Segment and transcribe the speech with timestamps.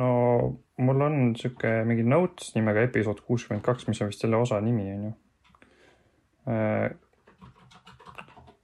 [0.00, 0.10] no
[0.82, 4.88] mul on sihuke mingi notes nimega episood kuuskümmend kaks, mis on vist selle osa nimi,
[4.96, 5.12] onju.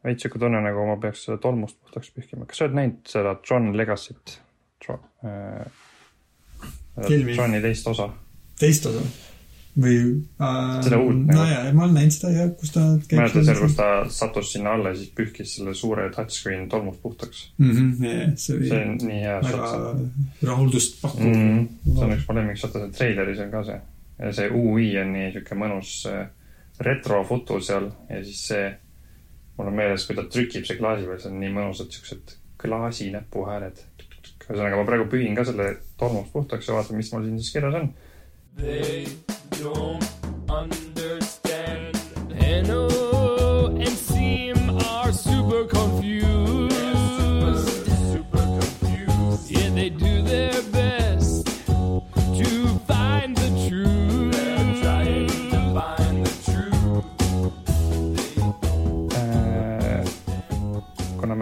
[0.04, 2.48] veits sihuke tunne, nagu ma peaks seda tolmust puhtaks pühkima.
[2.50, 4.38] kas sa oled näinud seda John Legacy't?
[7.06, 7.36] Filmi.
[7.36, 8.10] Johni teist osa.
[8.58, 9.29] teist osa
[9.78, 9.96] või
[10.42, 11.36] äh, Seda uut nagu.
[11.38, 14.90] nojah, ma olen näinud seda ja kus ta mäletad seal, kus ta sattus sinna alla
[14.90, 17.44] ja siis pühkis selle suure touchscreen tolmust puhtaks?
[17.58, 17.70] mm.
[17.70, 21.38] -hmm, yeah, see see on nii hea väga shot rahuldust pakkuv mm.
[21.38, 21.68] mm.
[21.68, 21.94] -hmm.
[21.94, 23.80] see on üks mu lemmikšotte, see treileris on ka see.
[24.18, 26.26] ja see UI on nii sihuke mõnus äh,
[26.80, 28.68] retrofoto seal ja siis see,
[29.56, 33.10] mul on meeles, kui ta trükib see klaasi peal, see on nii mõnusad siuksed klaasi
[33.14, 33.86] näpuhääled.
[34.50, 37.76] ühesõnaga, ma praegu pühin ka selle tolmust puhtaks ja vaatan, mis mul siin siis kirjas
[37.78, 37.92] on.
[38.58, 39.06] They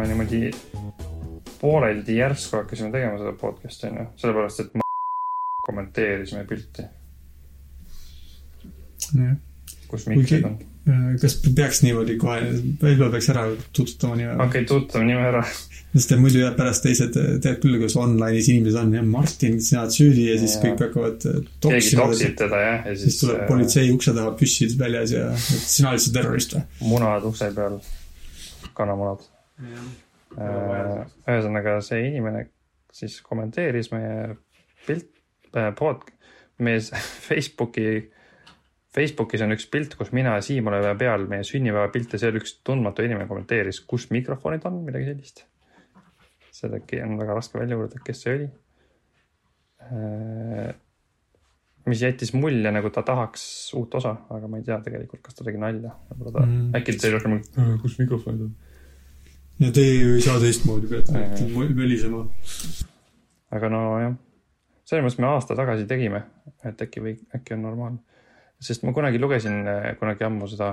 [0.08, 0.50] niimoodi
[1.60, 4.76] pooleldi järsku hakkasime tegema seda podcast'i onju, sellepärast et
[5.66, 6.84] kommenteeris meie pilti,
[9.88, 10.56] kus mikrid on.
[11.20, 12.38] kas peaks niimoodi kohe,
[12.80, 13.44] võib-olla peaks ära
[13.76, 15.42] tutvutama nime okei okay,, tutvutame nime ära.
[15.92, 19.96] sest muidu jääb pärast teised, tead küll, kuidas online'is inimesed on, jah, Martin, sina oled
[19.96, 20.64] süüdi ja siis Jaa.
[20.64, 24.16] kõik hakkavad äh, keegi toksima toksib teda jah, ja siis siis tuleb äh, politsei ukse
[24.16, 26.66] taha püssid väljas ja et sina oled see terrorist või?
[26.92, 27.80] munad ukse peal,
[28.78, 29.24] kanamunad.
[30.38, 32.46] ühesõnaga, see inimene
[32.94, 34.36] siis kommenteeris meie
[34.86, 35.10] pilt,
[35.78, 36.06] pod,
[36.62, 36.80] meie
[37.28, 37.88] Facebooki,
[38.98, 42.56] Facebookis on üks pilt, kus mina ja Siim oleme peal meie sünnipäevapilt ja seal üks
[42.66, 45.44] tundmatu inimene kommenteeris, kus mikrofonid on, midagi sellist.
[46.58, 48.48] seda on väga raske välja uurida, kes see oli.
[51.88, 53.42] mis jättis mulje, nagu ta tahaks
[53.78, 55.94] uut osa, aga ma ei tea tegelikult, kas ta tegi nalja.
[56.10, 56.74] võib-olla ta Mm.
[56.76, 58.54] äkki ta oli rohkem, kus mikrofonid on.
[59.60, 62.26] ja teie ju ei saa teistmoodi hakkate mõ- mölisema.
[63.50, 64.14] aga nojah,
[64.84, 66.22] selles mõttes me aasta tagasi tegime,
[66.64, 67.98] et äkki või äkki on normaalne.
[68.60, 70.72] Sest ma kunagi lugesin äh, kunagi ammu seda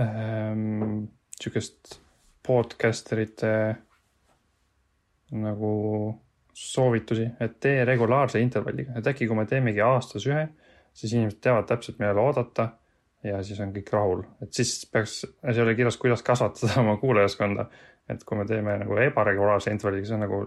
[0.00, 1.06] ähm,
[1.36, 1.98] sihukest
[2.46, 3.52] podcaster ite
[5.36, 5.72] nagu
[6.56, 10.46] soovitusi, et tee regulaarse intervalliga, et äkki kui me teemegi aastas ühe,
[10.96, 12.70] siis inimesed teavad täpselt, millal oodata
[13.26, 17.68] ja siis on kõik rahul, et siis peaks, see oli kirjas, kuidas kasvatada oma kuulajaskonda.
[18.08, 20.40] et kui me teeme nagu ebaregulaarse intervalliga, see on nagu,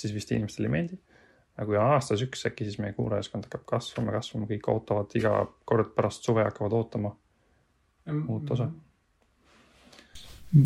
[0.00, 0.96] siis vist inimestele ei meeldi.
[1.56, 5.34] Aga kui on aastas üks äkki, siis meie kuulajaskond hakkab kasvama, kasvama, kõik ootavad iga
[5.68, 7.12] kord pärast suve hakkavad ootama
[8.28, 8.70] uut osa.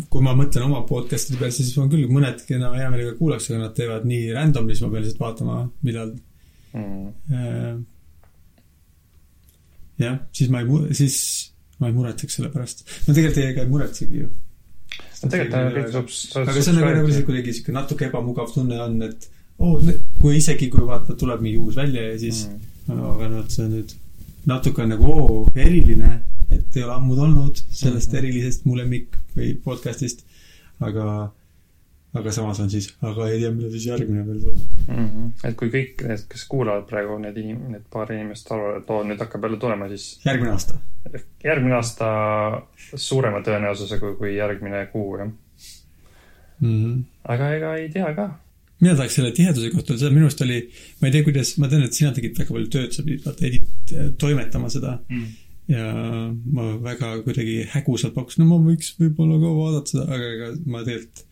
[0.09, 3.51] kui ma mõtlen oma podcast'ide peale, siis on küll mõned, keda ma hea meelega kuulaks,
[3.51, 6.15] aga nad teevad nii randomly, siis ma pean lihtsalt vaatama, millal
[6.77, 7.85] Mm.
[9.97, 11.15] jah, siis ma ei, siis
[11.81, 12.83] ma ei muretseks selle pärast.
[13.07, 14.27] ma tegelikult teiega ei muretsegi ju.
[15.23, 16.21] no tegelikult on kõik subs-.
[16.43, 19.29] aga see on nagu, nagu lihtsalt kuidagi siuke natuke ebamugav tunne on, et
[19.59, 19.81] oh,,
[20.21, 22.93] kui isegi, kui vaata, tuleb mingi uus välja ja siis mm.
[22.95, 23.95] no, aga noh, see on nüüd
[24.47, 28.19] natuke on nagu oo, eriline, et ei ole ammu tulnud sellest Mhm.
[28.21, 30.23] erilisest mu lemmik või podcast'ist,
[30.79, 31.31] aga
[32.17, 34.61] aga samas on siis, aga ei tea, millal siis järgmine veel tuleb.
[34.87, 35.31] Mm -hmm.
[35.49, 39.03] et kui kõik need, kes kuulavad praegu need inim-, need paar inimest arvavad, et oo,
[39.03, 40.79] nüüd hakkab jälle tulema, siis järgmine aasta.
[41.43, 42.07] järgmine aasta
[42.95, 45.29] suurema tõenäosusega kui järgmine kuu, jah.
[46.59, 47.03] Mm -hmm.
[47.23, 48.29] aga ega ei tea ka.
[48.83, 50.61] Mina tahaks selle tiheduse kohta öelda, minu arust oli,
[51.01, 53.45] ma ei tea, kuidas, ma tean, et sina tegid väga palju tööd, sa pidid vaata
[53.49, 55.29] edit-, toimetama seda Mm.
[55.71, 55.85] ja
[56.57, 60.83] ma väga kuidagi hägusalt pakkusin, no ma võiks võib-olla ka vaadata seda, aga ega ma
[60.85, 61.25] tegelikult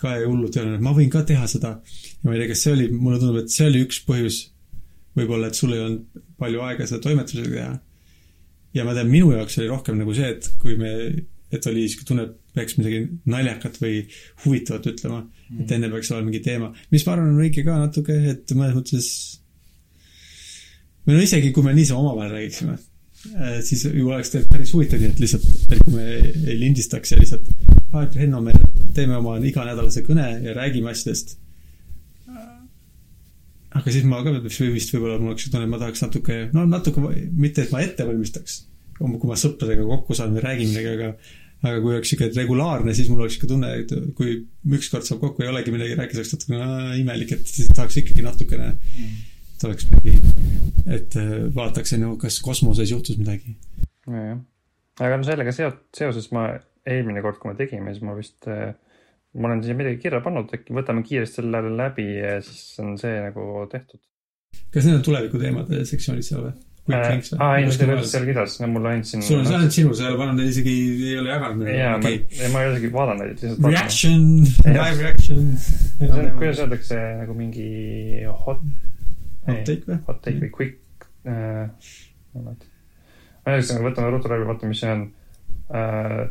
[0.00, 1.76] ka ei hullult ei öelnud, et ma võin ka teha seda.
[2.22, 4.40] ja ma ei tea, kas see oli, mulle tundub, et see oli üks põhjus
[5.16, 7.78] võib-olla, et sul ei olnud palju aega seda toimetusega teha.
[8.76, 10.92] ja ma tean, minu jaoks oli rohkem nagu see, et kui me,
[11.52, 14.00] et oli sihuke tunne, et peaks midagi naljakat või
[14.44, 15.22] huvitavat ütlema
[15.54, 18.74] et enne peaks olema mingi teema, mis ma arvan, on õige ka natuke, et mõnes
[18.76, 19.08] mõttes
[21.06, 22.76] või no isegi, kui me niisama omavahel räägiksime,
[23.66, 26.06] siis ju oleks tegelikult päris huvitav, nii et lihtsalt, et kui me
[26.50, 27.50] ei lindistaks ja lihtsalt,
[27.92, 28.54] aa, et Henno, me
[28.96, 31.36] teeme oma iganädalase kõne ja räägime asjadest.
[33.76, 37.02] aga siis ma ka vist võib-olla mul oleks tunne, et ma tahaks natuke, no natuke,
[37.36, 38.62] mitte et ma ette valmistaks,
[38.98, 43.08] kui ma sõpradega kokku saan või räägin midagi, aga aga kui oleks siuke regulaarne, siis
[43.10, 44.36] mul oleks siuke tunne, et kui
[44.76, 48.26] ükskord saab kokku, ei olegi midagi rääkida, oleks natukene aa, imelik, et siis tahaks ikkagi
[48.26, 48.74] natukene
[49.56, 50.16] et oleks mingi,
[50.92, 53.56] et äh, vaataks onju, kas kosmoses juhtus midagi.
[54.06, 54.40] nojah,
[55.00, 56.50] aga no sellega seot-, seoses ma
[56.86, 58.74] eelmine kord, kui me tegime, siis ma vist äh,
[59.36, 63.16] ma olen siia midagi kirja pannud, äkki võtame kiiresti selle läbi ja siis on see
[63.24, 64.00] nagu tehtud.
[64.74, 66.54] kas need on tuleviku teemade sektsioonid seal või?
[66.94, 69.22] aa, ei, ei ole seal kirjas, mulle andsin.
[69.26, 70.74] sul on, see ainult sinu, sa ei ole pannud neid isegi,
[71.08, 73.66] ei ole jaganud jaa, ma ei ole isegi vaadanud neid, lihtsalt.
[73.72, 74.78] Reaction, Jah.
[74.78, 75.48] live reaction.
[75.58, 77.68] see on, kuidas öeldakse nagu mingi
[78.46, 78.62] hot,
[79.48, 80.00] Hot take või?
[80.06, 81.66] hot take või quick äh,.
[81.66, 82.70] ma ei mäleta.
[83.46, 85.06] ühesõnaga, võtame ruttu läbi, vaatame, mis see on
[85.74, 86.26] äh,.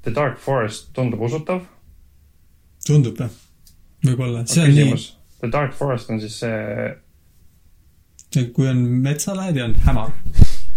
[0.00, 1.64] The Dark Forest tundub usutav.
[2.86, 3.32] tundub või?
[4.04, 5.00] võib-olla, see on nii.
[5.40, 6.92] The Dark Forest on siis see,
[8.54, 10.10] kui on metsalähed ja on hämar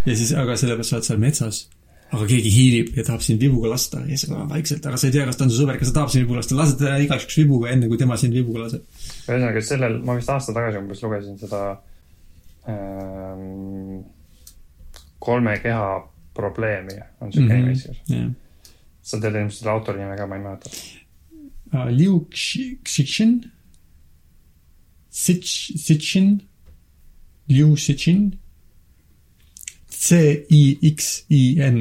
[0.06, 1.60] ja siis, aga sellepärast sa oled seal metsas,
[2.14, 5.14] aga keegi hiilib ja tahab sind vibuga lasta ja sa oled vaikselt, aga sa ei
[5.16, 7.24] tea, kas ta on su sõber, kas ta tahab sind vibuga lasta, lased teda igaks
[7.28, 8.82] juhuks vibuga, enne kui tema sind vibuga laseb.
[9.28, 11.62] ühesõnaga sellel, ma vist aasta tagasi umbes lugesin seda
[12.68, 14.04] ähm,
[15.20, 15.88] kolme keha
[16.36, 17.64] probleemi on siuke Mhm.
[17.64, 17.98] nimi siis.
[19.02, 20.70] sa tead ilmselt selle autori nime ka, ma ei mäleta.
[21.92, 23.52] Liu Xi- Xixin,
[25.10, 26.42] Sitch, Sitchin,
[27.50, 28.40] Liu Sitchin,
[29.90, 31.80] C-I-X-I-N,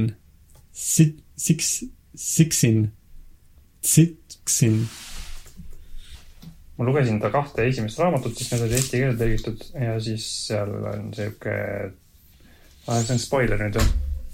[0.72, 2.92] Six, Sixin,
[3.80, 4.88] Sixin,
[6.82, 10.72] ma lugesin ta kahte esimest raamatut, siis need olid eesti keelde tõlgitud ja siis seal
[10.90, 11.56] on siuke,
[12.88, 13.90] see on spoiler nüüd jah,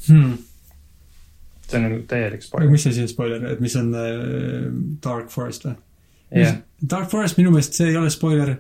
[0.07, 0.37] hmm..
[1.67, 2.71] see on nagu täielik spoiler.
[2.73, 4.71] mis asi on spoiler, et mis on äh,
[5.05, 5.75] Dark Forest või?
[6.41, 6.61] jah,
[6.95, 8.55] Dark Forest minu meelest see ei ole spoiler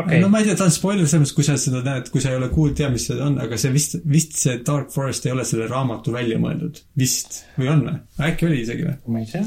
[0.00, 2.22] okei no, ma ei tea, ta on spoiler selles mõttes, kui sa seda näed, kui
[2.24, 5.26] sa ei ole kuulnud, tea, mis see on, aga see vist, vist see Dark Forest
[5.26, 6.82] ei ole selle raamatu välja mõeldud.
[6.98, 7.96] vist, või on või?
[8.28, 8.98] äkki oli isegi või?
[9.14, 9.46] ma ei tea,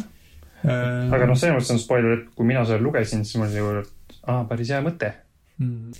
[0.65, 3.87] aga noh, selles mõttes on spoiler, et kui mina seda lugesin, siis mul oli ju,
[4.25, 5.13] aa, päris hea mõte.
[5.61, 5.95] Mm.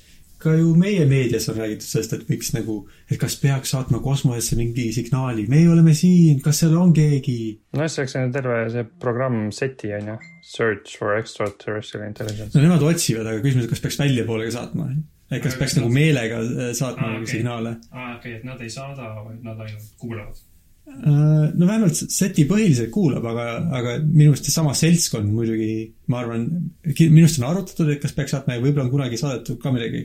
[0.45, 4.57] ka ju meie meedias on räägitud sellest, et võiks nagu, et kas peaks saatma kosmosesse
[4.59, 7.37] mingi signaali, meie oleme siin, kas seal on keegi?
[7.73, 12.53] no selleks on ju terve see programm SETI on ju, Search for Extraterrestrial Intelligence.
[12.55, 14.89] no nemad otsivad, aga küsimus, kas peaks väljapoole ka saatma?
[15.31, 17.37] et kas Aga peaks kas nagu nad- meelega äh, saatma Aa, mingeid okei.
[17.39, 17.71] signaale?
[17.91, 20.43] aa, okei, et nad ei saada, vaid nad ainult kuulavad.
[20.85, 23.45] Äh, no vähemalt seti põhiliselt kuulab, aga,
[23.79, 25.71] aga minu arust seesama seltskond muidugi,
[26.13, 26.45] ma arvan,
[26.85, 30.03] minu arust on arutatud, et kas peaks saatma ja võib-olla on kunagi saadetud ka midagi.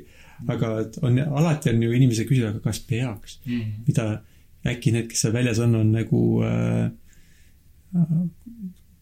[0.49, 3.37] aga et on, alati on ju inimesed küsivad, aga kas peaks,
[3.85, 4.07] mida
[4.73, 6.89] äkki need, kes seal väljas on, on nagu äh,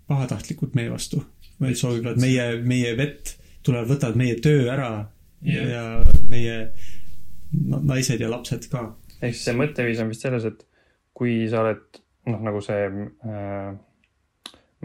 [0.09, 1.25] pahatahtlikud meie vastu.
[1.59, 3.35] või soovivad meie, meie vett,
[3.67, 4.91] tulevad, võtavad meie töö ära
[5.43, 5.69] Jah.
[5.71, 5.83] ja
[6.31, 6.73] meie
[7.53, 8.95] na- naised ja lapsed ka.
[9.21, 10.65] ehk siis see mõtteviis on vist selles, et
[11.15, 12.01] kui sa oled
[12.31, 13.73] noh, nagu see äh,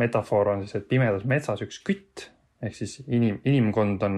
[0.01, 2.29] metafoor on siis, et pimedas metsas üks kütt
[2.63, 4.17] ehk siis inim, inimkond on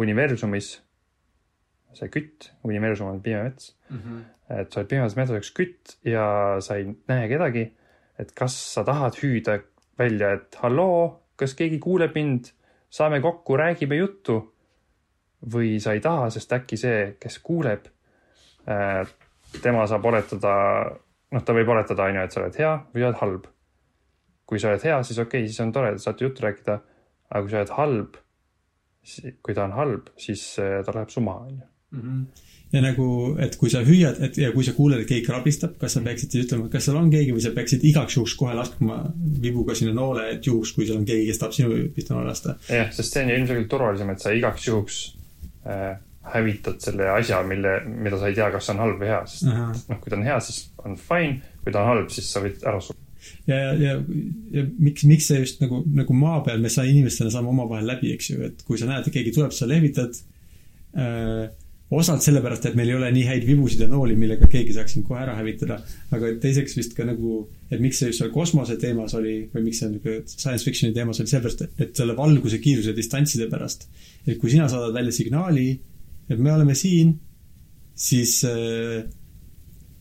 [0.00, 0.78] universumis
[1.96, 3.72] see kütt, universum on pime mets.
[4.50, 7.70] et sa oled pimedas metsas üks kütt ja sa ei näe kedagi.
[8.18, 9.60] et kas sa tahad hüüda
[10.00, 11.04] välja, et halloo,
[11.36, 12.50] kas keegi kuuleb mind,
[12.90, 14.40] saame kokku, räägime juttu
[15.52, 17.86] või sa ei taha, sest äkki see, kes kuuleb
[18.68, 19.04] äh,
[19.62, 20.52] tema saab oletada,
[21.32, 23.48] noh, ta võib oletada, on ju, et sa oled hea või oled halb.
[24.50, 26.80] kui sa oled hea, siis okei okay,, siis on tore, te saate juttu rääkida.
[27.30, 28.16] aga kui sa oled halb,
[29.42, 31.69] kui ta on halb, siis äh, ta läheb su maha, on ju.
[32.70, 33.06] Ja nagu,
[33.42, 36.34] et kui sa hüüad, et ja kui sa kuuled, et keegi krabistab, kas sa peaksid
[36.34, 39.00] siis ütlema, kas seal on keegi või sa peaksid igaks juhuks kohe laskma
[39.42, 42.54] vibuga sinna noole, et juhuks, kui seal on keegi, kes tahab sinu pihta noole lasta.
[42.70, 45.02] jah, sest see on ju ilmselgelt turvalisem, et sa igaks juhuks
[45.66, 45.92] äh,
[46.30, 49.50] hävitad selle asja, mille, mida sa ei tea, kas see on halb või hea, sest
[49.50, 52.62] noh, kui ta on hea, siis on fine, kui ta on halb, siis sa võid
[52.62, 53.02] ära surra.
[53.50, 53.96] ja, ja, ja,
[54.54, 58.14] ja miks, miks see just nagu, nagu maa peal me sa inimestena saame omavahel läbi,
[58.14, 60.22] eks ju, et kui sa näed, et keegi tuleb, sa lehvitad
[60.94, 61.50] äh,
[61.90, 65.06] osalt sellepärast, et meil ei ole nii häid vibusid ja nooli, millega keegi saaks sind
[65.08, 65.80] kohe ära hävitada,
[66.14, 69.82] aga teiseks vist ka nagu, et miks see just seal kosmose teemas oli või miks
[69.82, 73.88] see nagu science fiction'i teemas oli sellepärast, et selle valguse kiiruse distantside pärast.
[74.26, 75.66] et kui sina saadad välja signaali,
[76.30, 77.16] et me oleme siin,
[77.94, 79.02] siis äh,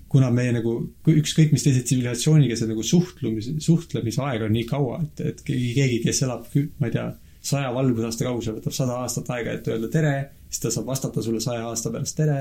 [0.10, 0.76] kuna meie nagu
[1.10, 6.22] ükskõik mis teise tsivilisatsiooniga see nagu suhtlemis, suhtlemisaeg on nii kaua, et, et keegi, kes
[6.28, 6.46] elab,
[6.78, 7.08] ma ei tea,
[7.50, 10.14] saja valgusaasta kaugusel, võtab sada aastat aega, et öelda tere,
[10.50, 12.40] siis ta saab vastata sulle saja aasta pärast tere.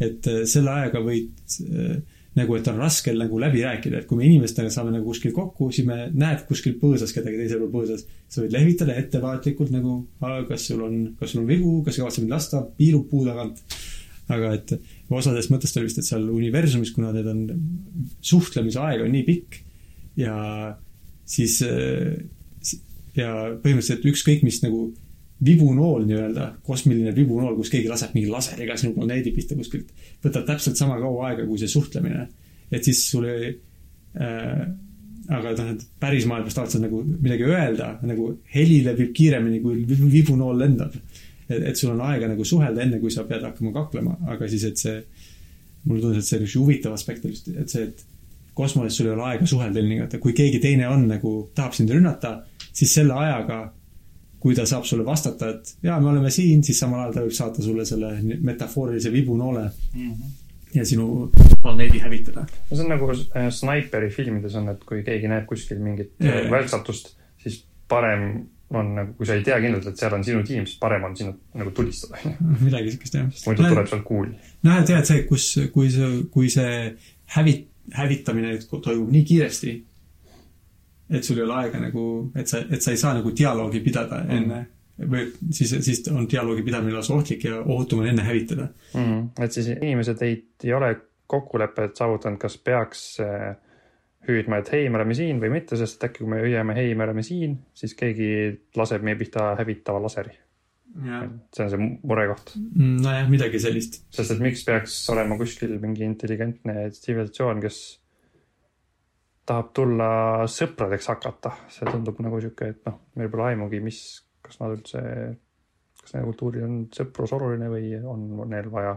[0.00, 1.96] et äh, selle ajaga võid äh,
[2.38, 5.68] nagu, et on raske nagu läbi rääkida, et kui me inimestena saame nagu kuskil kokku,
[5.74, 8.06] siis me näed kuskil põõsas kedagi teisel pool põõsas.
[8.32, 9.98] sa võid lehvitada ettevaatlikult nagu,
[10.48, 13.60] kas sul on, kas sul on vigu, kas sa kavatsed mind lasta, piilub puu tagant.
[14.32, 14.72] aga et
[15.12, 17.42] osadest mõttest oli vist, et seal universumis, kuna need on,
[18.24, 19.58] suhtlemise aeg on nii pikk
[20.16, 20.36] ja
[21.28, 22.16] siis äh,
[23.18, 24.86] ja põhimõtteliselt ükskõik mis nagu
[25.44, 29.90] vibunool nii-öelda, kosmiline vibunool, kus keegi laseb mingi laseriga sinu planeedi pihta kuskilt,
[30.22, 32.28] võtab täpselt sama kaua aega kui see suhtlemine.
[32.72, 33.50] et siis sul ei
[34.16, 34.62] äh,
[35.30, 39.82] aga noh, et päris maailmas tahad sa nagu midagi öelda, nagu heli levib kiiremini, kui
[39.86, 40.96] vibu- vibunool lendab.
[41.48, 44.64] et, et sul on aega nagu suhelda, enne kui sa pead hakkama kaklema, aga siis,
[44.64, 44.96] et see,
[45.84, 48.04] mulle tundus, et see on üks huvitav aspekt et see, et
[48.56, 52.34] kosmoses sul ei ole aega suhelda ilmtingimata, kui keegi teine on nagu, tahab sind rünnata,
[52.72, 53.62] siis selle ajaga,
[54.42, 57.34] kui ta saab sulle vastata, et jaa, me oleme siin, siis samal ajal ta võib
[57.36, 59.68] saata sulle selle metafoorilise vibunoole
[60.74, 61.28] ja sinu
[61.62, 62.46] planeedi hävitada.
[62.70, 66.32] no see on nagu äh, snaiperi filmides on, et kui keegi näeb kuskil mingit Jaa,
[66.32, 66.50] äh, jaa.
[66.56, 70.66] välksatust, siis parem on nagu, kui sa ei tea kindlalt, et seal on sinu tiim,
[70.66, 72.18] siis parem on sinu nagu tulistada,
[72.66, 73.28] midagi siukest jah.
[73.46, 74.32] muidu tuleb sealt kuul.
[74.64, 76.76] noh, jah, et see, kus, kui see, kui see
[77.36, 79.76] hävit-, hävitamine toimub nii kiiresti,
[81.10, 82.04] et sul ei ole aega nagu,
[82.36, 84.66] et sa, et sa ei saa nagu dialoogi pidada enne
[85.10, 88.68] või siis, siis on dialoogi pidamine lausa ohtlik ja ohutum on enne hävitada.
[88.94, 89.28] mm..
[89.44, 90.94] et siis inimesed ei, ei ole
[91.32, 93.54] kokkulepet saavutanud, kas peaks äh,
[94.28, 97.06] hüüdma, et hei, me oleme siin või mitte, sest äkki kui me hüüame hei, me
[97.06, 98.28] oleme siin, siis keegi
[98.78, 100.36] laseb meie pihta hävitava laseri.
[101.56, 102.52] see on see murekoht.
[102.76, 104.02] nojah, midagi sellist.
[104.12, 107.80] sest et miks peaks olema kuskil mingi intelligentne tsivilisatsioon, kes
[109.48, 110.10] tahab tulla
[110.50, 113.98] sõpradeks hakata, see tundub nagu sihuke, et noh, meil pole aimugi, mis,
[114.44, 115.02] kas nad üldse,
[116.02, 118.96] kas nende kultuuril on sõprus oluline või on neil vaja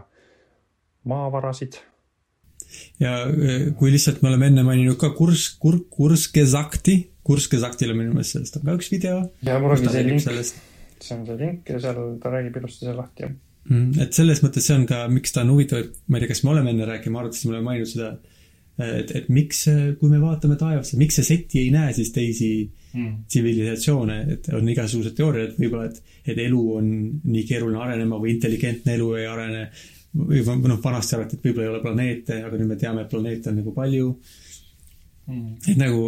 [1.10, 1.80] maavarasid.
[3.02, 8.14] ja eh, kui lihtsalt me oleme enne maininud ka kurs, kur-, Kursgesakti, Kursgesaktil on minu
[8.14, 9.18] meelest sellest on ka üks video.
[9.46, 13.00] ja mul ongi see link, see on see link ja seal ta räägib ilusti selle
[13.02, 13.34] lahti ja
[13.66, 16.44] Mm, et selles mõttes see on ka, miks ta on huvitav, ma ei tea, kas
[16.46, 18.10] me oleme enne rääkinud, ma arvasin, me oleme maininud seda,
[18.78, 19.62] et, et miks,
[20.00, 22.50] kui me vaatame taevasse, miks see seti ei näe siis teisi
[22.92, 23.12] mm.
[23.28, 26.88] tsivilisatsioone, et on igasugused teooriad, võib-olla, et, et elu on
[27.24, 29.66] nii keeruline arenema või intelligentne elu ei arene
[30.16, 33.52] või noh, vanasti arvati, et võib-olla ei ole planeete, aga nüüd me teame, et planeete
[33.52, 34.14] on nagu palju.
[35.26, 35.56] Mm.
[35.66, 36.02] et nagu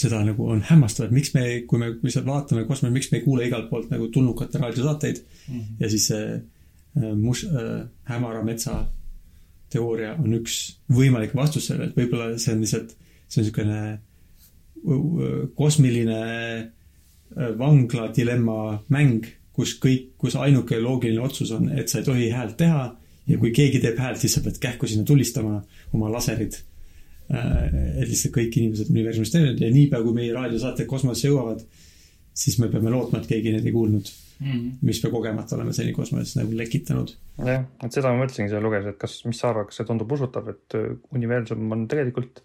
[0.00, 3.24] seda nagu on hämmastav, et miks me, kui me, sa vaatame kosmoses, miks me ei
[3.24, 5.62] kuule igalt poolt nagu tulnukate raadiosaateid Mm.
[5.80, 8.84] ja siis see äh, mus- äh,, hämara metsa
[9.70, 10.60] teooria on üks
[10.92, 12.94] võimalik vastus sellele, et võib-olla see on lihtsalt,
[13.28, 13.80] see on niisugune
[15.54, 16.20] kosmiline
[17.58, 22.56] vangla dilemma mäng, kus kõik, kus ainuke loogiline otsus on, et sa ei tohi häält
[22.58, 22.84] teha
[23.30, 25.60] ja kui keegi teeb häält, siis sa pead kähku sinna tulistama
[25.94, 26.58] oma laserid.
[27.30, 31.60] et lihtsalt kõik inimesed universumis teevad ja niipea, kui meie raadiosaated kosmosesse jõuavad,
[32.40, 34.78] siis me peame lootma, et keegi neid ei kuulnud, Mm.
[34.88, 37.10] mis me kogemata oleme seni kosmoses nagu lekitanud.
[37.44, 40.14] jah, et seda ma mõtlesingi seal lugedes, et kas, mis sa arvad, kas see tundub
[40.16, 42.40] usutav, et öö, universum on tegelikult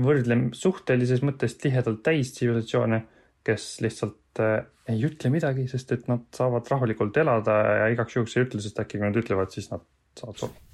[0.00, 3.02] võrdlem-, suhtelises mõttes tihedalt täis tsivilisatsioone,
[3.44, 8.38] kes lihtsalt äh, ei ütle midagi, sest et nad saavad rahulikult elada ja igaks juhuks
[8.38, 9.84] ei ütle, sest äkki kui nad ütlevad, siis nad
[10.16, 10.69] saavad surma.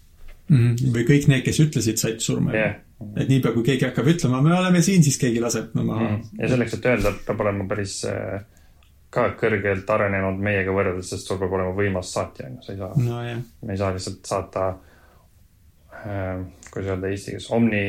[0.49, 2.55] Või kõik need, kes ütlesid, said surma.
[2.57, 2.75] Jah.
[3.21, 6.11] et niipea, kui keegi hakkab ütlema, me oleme siin, siis keegi laseb no maha.
[6.15, 6.37] Mm.
[6.41, 8.39] ja selleks, et öelda, peab olema päris äh,
[9.13, 12.81] ka kõrgelt arenenud meiega võrreldes, sest sul peab olema võimas saatja, on ju, sa ei
[12.81, 12.93] saa.
[12.97, 14.69] Nojah, me ei saa lihtsalt saata
[15.93, 17.85] äh,, kuidas öelda eesti keeles, omni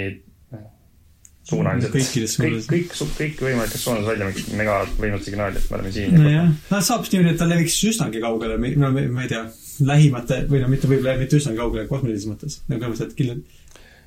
[1.48, 1.96] suunaliselt.
[1.96, 6.52] Kõikides kõik, kõik, kõik võimalikes suunades välja mingit megavõimult signaali, et me oleme siin nojah,
[6.74, 9.46] no saab niimoodi, et ta leviks üsnagi kaugele, no ma ei tea,
[9.86, 13.56] lähimate või no mitte võib-olla mitte üsnagi kaugele kosmilises mõttes, nagu selles mõttes, et kindlalt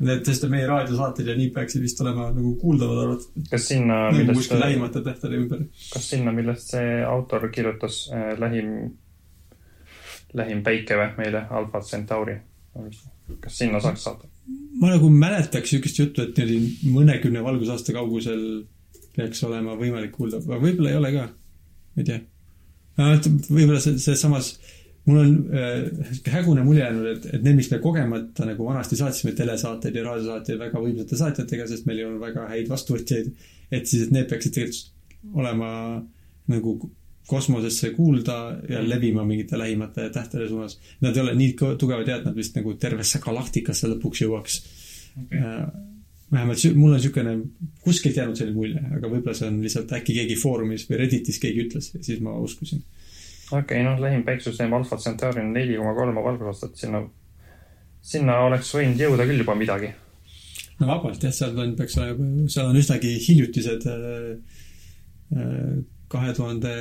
[0.00, 4.16] Need, sest meie raadiosaated ja nii peaksid vist olema nagu kuuldavad arvatud, kas sinna, nagu
[4.16, 5.66] millest kuskil, lähimate tähtede ümber.
[5.92, 8.70] kas sinna, millest see autor kirjutas äh, lähim,
[10.40, 12.38] lähim päike või meile, Alpha Centauri,
[13.44, 14.30] kas sinna saaks saata?
[14.80, 18.42] ma nagu mäletaks niisugust juttu, et niimoodi mõnekümne valgusaasta kaugusel
[19.16, 22.22] peaks olema võimalik kuulda, aga võib-olla ei ole ka, ma ei tea.
[23.50, 24.54] võib-olla see, see samas,
[25.10, 29.34] mul on äh, hägune mulje jäänud, et, et need, mis me kogemata nagu vanasti saatsime
[29.38, 33.34] telesaateid ja raadiosaateid väga võimsate saatjatega, sest meil ei olnud väga häid vastuvõtjaid,
[33.70, 34.96] et siis, et need peaksid tegelikult
[35.36, 35.68] olema
[36.50, 36.78] nagu
[37.30, 38.36] kosmosesse kuulda
[38.68, 40.78] ja levima mingite lähimate tähtede suunas.
[41.00, 44.56] Nad ei ole nii tugevad ja et nad vist nagu tervesse galaktikasse lõpuks jõuaks
[45.22, 45.44] okay..
[46.32, 47.36] vähemalt sü- mul on niisugune
[47.84, 51.68] kuskilt jäänud selline mulje, aga võib-olla see on lihtsalt äkki keegi foorumis või Redditis keegi
[51.68, 52.82] ütles ja siis ma uskusin.
[53.50, 57.02] Okei okay,, noh, lähim päiksusüsteem Alpha Centauri on neli koma kolm valgusaastat, sinna,
[58.12, 59.92] sinna oleks võinud jõuda küll juba midagi.
[60.80, 63.86] no vabalt jah, seal on, peaks olema, seal on üsnagi hiljutised
[66.10, 66.72] kahe tuhande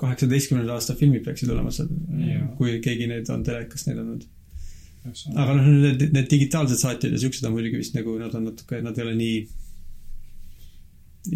[0.00, 1.90] kaheksateistkümnenda aasta filmid peaksid olema seal
[2.58, 4.24] kui keegi neid on telekas näidanud.
[5.36, 8.80] aga noh, need, need digitaalsed saatjad ja siuksed on muidugi vist nagu, nad on natuke,
[8.84, 9.36] nad ei ole nii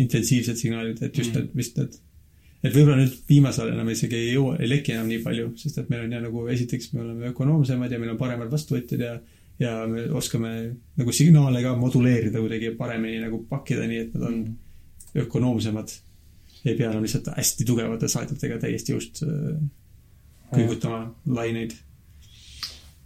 [0.05, 1.39] intensiivsed signaalid, et just Mm.
[1.39, 1.99] need, vist need
[2.61, 5.81] et võib-olla nüüd viimasel ajal enam isegi ei jõua, ei leki enam nii palju, sest
[5.81, 9.15] et meil on ja nagu esiteks me oleme ökonoomsemad ja meil on paremad vastuvõtjad ja
[9.61, 10.51] ja me oskame
[10.97, 14.39] nagu signaale ka moduleerida kuidagi paremini nagu pakkida, nii et nad on
[15.25, 15.93] ökonoomsemad.
[16.65, 19.61] ei pea enam lihtsalt hästi tugevate saadetega täiesti just äh,
[20.53, 21.73] kõigutama laineid.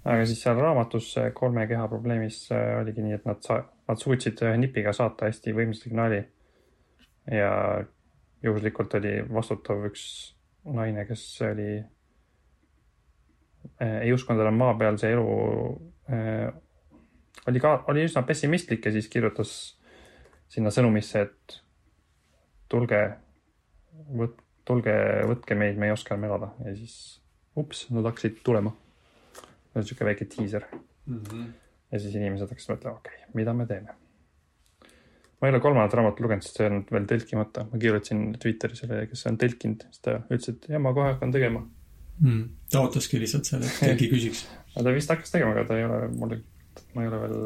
[0.05, 4.43] aga siis seal raamatus kolme keha probleemis äh, oligi nii, et nad sa-, nad suutsid
[4.47, 6.23] ühe nipiga saata hästi võimsa signaali.
[7.31, 7.51] ja
[8.45, 10.05] juhuslikult oli vastutav üks
[10.65, 11.71] naine, kes oli,
[13.81, 15.27] ei uskunud enam maapealse elu
[16.13, 16.53] äh,
[17.49, 19.53] oli ka, oli üsna pessimistlik ja siis kirjutas
[20.53, 21.59] sinna sõnumisse, et
[22.71, 23.01] tulge,
[24.17, 24.95] võt-, tulge,
[25.29, 26.97] võtke meid, me ei oska enam elada ja siis
[27.59, 28.73] ups, nad hakkasid tulema.
[29.73, 30.67] see on siuke väike diiser
[31.91, 33.97] ja siis inimesed hakkasid mõtlema, okei okay,, mida me teeme.
[35.45, 39.09] Ma ei ole kolmandat raamatut lugenud, sest see on veel tõlkimata, ma kirjutasin Twitteri sellele,
[39.11, 41.61] kes on tõlkinud, siis ta ütles, et jah, ma kohe hakkan tegema.
[42.23, 42.43] mm..
[42.73, 44.45] ta ootaski lihtsalt seal, et keegi küsiks.
[44.73, 46.41] ta vist hakkas tegema, aga ta ei ole mulle,
[46.97, 47.39] ma ei ole veel,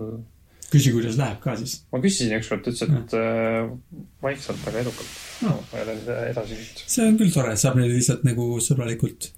[0.71, 1.75] küsi, kuidas läheb ka siis.
[1.91, 5.55] ma küsisin ükskord, ta ütles, et äh, vaikselt, aga edukalt No.
[5.59, 6.89] ma ei ole nüüd edasi küsinud.
[6.95, 9.33] see on küll tore, saab neile lihtsalt nagu sõbralikult.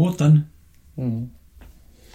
[0.00, 0.46] ootan.
[0.96, 2.14] mm -hmm.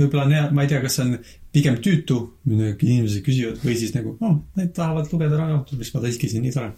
[0.00, 1.16] võib-olla on hea, ma ei tea, kas on
[1.52, 2.18] pigem tüütu,
[2.48, 6.54] muidugi inimesed küsivad või siis nagu, oh, need tahavad lugeda raamatut, mis ma tõlkisin, nii
[6.54, 6.70] tore.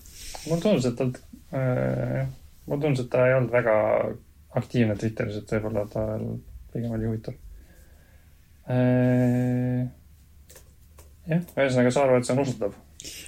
[0.48, 1.06] mulle tundus, et ta
[1.54, 2.24] äh,,
[2.66, 3.76] mulle tundus, et ta ei olnud väga
[4.58, 6.24] aktiivne Twitteris, et võib-olla tal
[6.74, 7.36] pigem oli huvitav
[8.74, 9.84] äh,.
[11.30, 12.74] jah, ühesõnaga sa arvad, et see on usutav?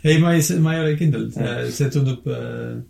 [0.02, 1.28] ei, ma ei, ma ei ole kindel,
[1.70, 2.80] see tundub äh,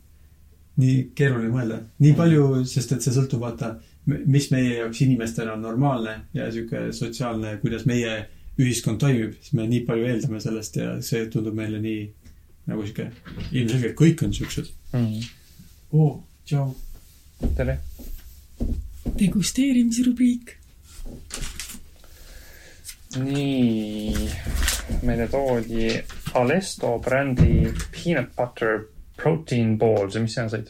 [0.80, 1.82] nii keeruline mõelda.
[2.04, 3.74] nii palju, sest et see sõltub, vaata,
[4.06, 8.16] mis meie jaoks inimestena on normaalne ja sihuke sotsiaalne, kuidas meie
[8.58, 12.04] ühiskond toimib, siis me nii palju eeldame sellest ja see tundub meile nii
[12.70, 13.10] nagu sihuke,
[13.52, 14.70] ilmselgelt kõik on siuksed.
[14.92, 15.06] mm.
[15.06, 15.24] -hmm.
[15.92, 16.76] oo, tšau.
[17.56, 17.78] tere.
[19.18, 20.56] degusteerimisrubriik.
[23.16, 24.28] nii,
[25.02, 26.02] meile toodi
[26.34, 28.84] Alesto brändi peanut butter
[29.16, 30.68] protein balls ja mis sina said?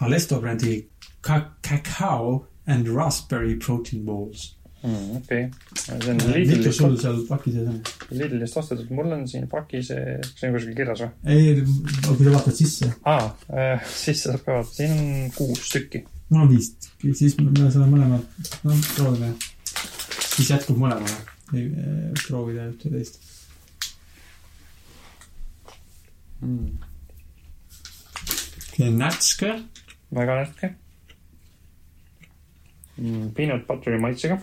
[0.00, 0.86] Alesto brändi
[1.20, 4.55] ka-, cacao and raspberry protein balls.
[4.86, 7.78] Mm, okei, see on mitu Lidlist sul, seal paki sees on?
[8.14, 11.32] Lidlist ostetud, mul on siin pakis, see on kuskil kirjas või?
[11.34, 11.56] ei,
[12.04, 16.04] kui sa vaatad sisse, aa äh, sisse saab ka vaadata, siin on kuus tükki.
[16.28, 16.70] mul on viis,
[17.02, 19.32] siis me saame mõlemad, no proovime.
[20.36, 21.18] siis jätkub mõlemale,
[21.56, 21.68] eh,
[22.22, 23.18] proovida ühte teist.
[26.46, 26.76] Mm.
[29.02, 29.54] nätske,
[30.14, 30.76] väga nätke
[33.00, 33.32] mm,.
[33.34, 34.38] Peanut butter'i maitsega.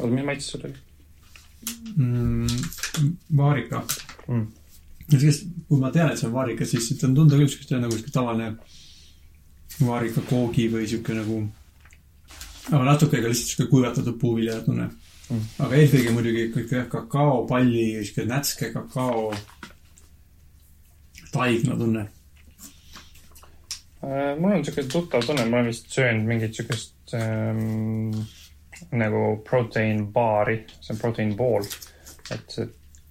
[0.00, 0.74] oota, mis maitse sul oli
[1.96, 2.46] mm,
[3.36, 3.84] vaarika.
[4.28, 4.46] mm.?
[5.10, 7.96] näiteks, kui ma tean, et see on vaarika, siis ta on tunda küll siukest nagu
[7.96, 8.54] siuke tavaline
[9.80, 11.42] vaarika koogi või siuke nagu,
[12.70, 14.90] aga natuke ka lihtsalt siuke kuivatatud puuvilja tunne
[15.30, 15.42] Mm.
[15.62, 19.28] aga eelkõige muidugi ikkagi jah, kakaopalli, siuke nätske kakao
[21.30, 22.08] taigna tunne.
[24.02, 28.10] Äh, mul on siuke tuttav tunne, ma olen vist söönud mingit siukest ähm,
[28.92, 31.66] nagu protein baari, see on protein ball.
[32.30, 32.68] et see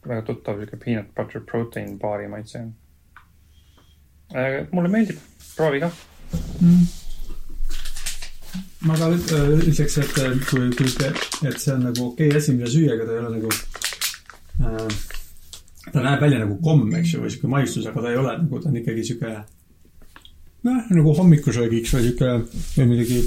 [0.08, 2.74] väga tuttav siuke peanut butter protein baari maitse on
[4.36, 4.68] äh,.
[4.72, 5.20] mulle meeldib,
[5.56, 5.92] proovi ka.
[6.62, 6.88] mm..
[8.88, 10.90] ma ka äh, ütleks, et äh, kui, kui,
[11.50, 13.54] et see on nagu okei asi, mida süüa, aga ta ei ole nagu
[14.64, 14.98] äh,.
[15.92, 18.62] ta näeb välja nagu komm, eks ju, või siuke maistus, aga ta ei ole nagu,
[18.64, 22.36] ta on ikkagi siuke noh, nagu hommikusöögiks või siuke
[22.78, 23.24] või midagi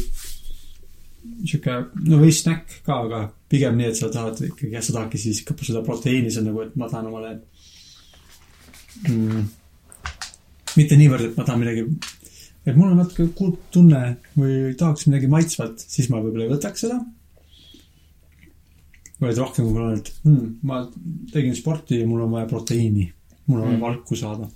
[1.47, 1.77] siuke,
[2.09, 5.57] no või snäkk ka, aga pigem nii, et sa tahad ikkagi, sa tahadki siis ikka
[5.63, 7.33] seda proteiini, on nagu, et ma tahan omale
[9.09, 9.45] mm,.
[10.79, 11.87] mitte niivõrd, et ma tahan midagi,
[12.67, 14.03] et mul on natuke kurb tunne
[14.39, 16.99] või tahaks midagi maitsvat, siis ma võib-olla ei võtaks seda.
[19.23, 20.83] vaid rohkem, kui mul on, et hmm, ma
[21.35, 23.07] tegin sporti ja mul on vaja proteiini,
[23.47, 23.87] mul on vaja Mm.
[23.87, 24.51] valku saada.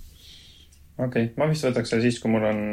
[0.97, 2.63] okei okay., ma vist võtaks selle siis, kui mul on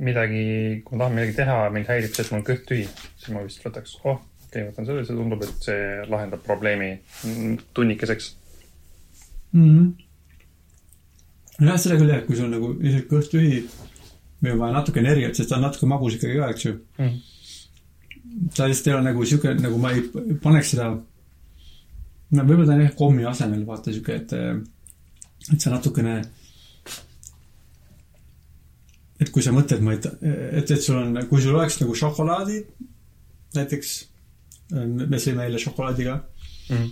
[0.00, 0.44] midagi,
[0.84, 2.86] kui ma tahan midagi teha, mind häirib see, et mul on kõht tühi,
[3.20, 6.90] siis ma vist võtaks, oh, okei okay,, võtan selle, see tundub, et see lahendab probleemi
[7.76, 8.26] tunnikeseks
[9.52, 9.66] mm.
[9.66, 9.86] -hmm.
[11.68, 13.56] jah, seda küll jah, kui sul on nagu isegi kõht tühi
[14.40, 16.72] või on vaja natuke energiat, sest ta on natuke magus ikkagi ka, eks ju.
[16.98, 17.16] mm..
[18.56, 20.00] ta lihtsalt ei ole nagu sihuke, nagu ma ei
[20.42, 20.84] paneks seda,
[22.30, 24.30] no võib-olla ta on jah kommi asemel vaata sihuke, et,
[25.52, 26.14] et sa natukene,
[29.20, 30.14] et kui sa mõtled, ma ei tea,
[30.60, 32.62] et, et sul on, kui sul oleks nagu šokolaadi
[33.56, 33.94] näiteks,
[34.72, 36.20] me sõime eile šokolaadi ka
[36.70, 36.90] Mm.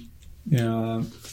[0.50, 0.70] ja,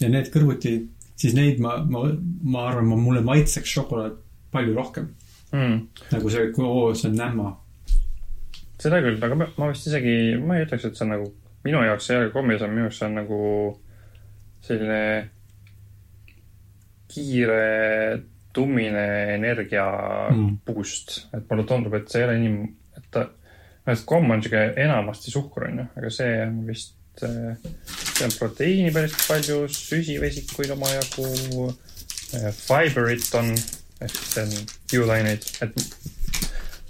[0.01, 0.75] ja need kõrvuti,
[1.17, 2.05] siis neid ma, ma,
[2.45, 4.19] ma arvan, ma, mulle maitseks šokolaad
[4.53, 5.13] palju rohkem.
[5.55, 5.85] Mm.
[6.11, 7.53] nagu see, oo, see on nämma.
[8.81, 11.29] seda küll, aga ma, ma vist isegi, ma ei ütleks, et see on nagu,
[11.65, 13.39] minu jaoks see ei ole kommiasem, minu jaoks see on nagu
[14.65, 15.01] selline
[17.13, 17.61] kiire,
[18.55, 19.85] tummine energia
[20.31, 20.57] Mm.
[20.65, 24.41] boost, et mulle tundub, et see ei ole nii, et ta, noh, et komm on
[24.43, 31.69] siuke enamasti suhkur, onju, aga see on vist, see on proteiini päris palju, süsivesikuid omajagu,
[32.65, 33.53] fiberit on,
[34.01, 34.55] ehk see on
[34.91, 35.77] kiudaineid, et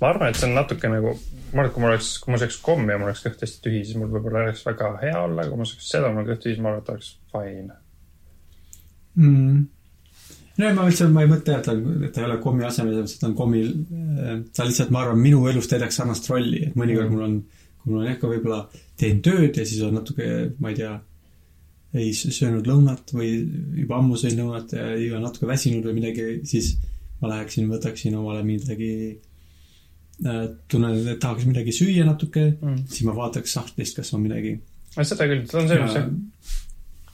[0.01, 1.13] ma arvan, et see on natuke nagu,
[1.51, 3.61] ma arvan, et kui mul oleks, kui mul sööks kommi ja mul oleks kõht hästi
[3.67, 6.29] tühi, siis mul võib-olla oleks väga hea olla, aga kui ma sööks seda, mul on
[6.31, 7.77] kõht tühi, siis ma arvan, et oleks fine.
[9.15, 9.63] mm..
[10.57, 13.27] No ma üldse, ma ei mõtle, et ta, et ta ei ole kommi asemel, ta
[13.27, 13.63] on kommi,
[14.55, 17.35] ta lihtsalt, ma arvan, minu elus täidaks sarnast rolli, et mõnikord mul on,
[17.81, 18.61] kui mul on jah, ka võib-olla
[18.99, 20.29] teen tööd ja siis on natuke,
[20.63, 20.93] ma ei tea,
[21.95, 23.29] ei söönud lõunat või
[23.81, 26.73] juba ammu sõin lõunat ja ei ole natuke väsinud või midagi, siis
[27.21, 28.91] ma läheksin, võtaksin omale midagi
[30.25, 30.41] äh,
[30.71, 32.83] tunnen, et tahaks midagi süüa natuke Mm.
[32.87, 34.57] siis ma vaataks sahtlist, kas on midagi.
[34.95, 36.05] seda küll, see on see, mis see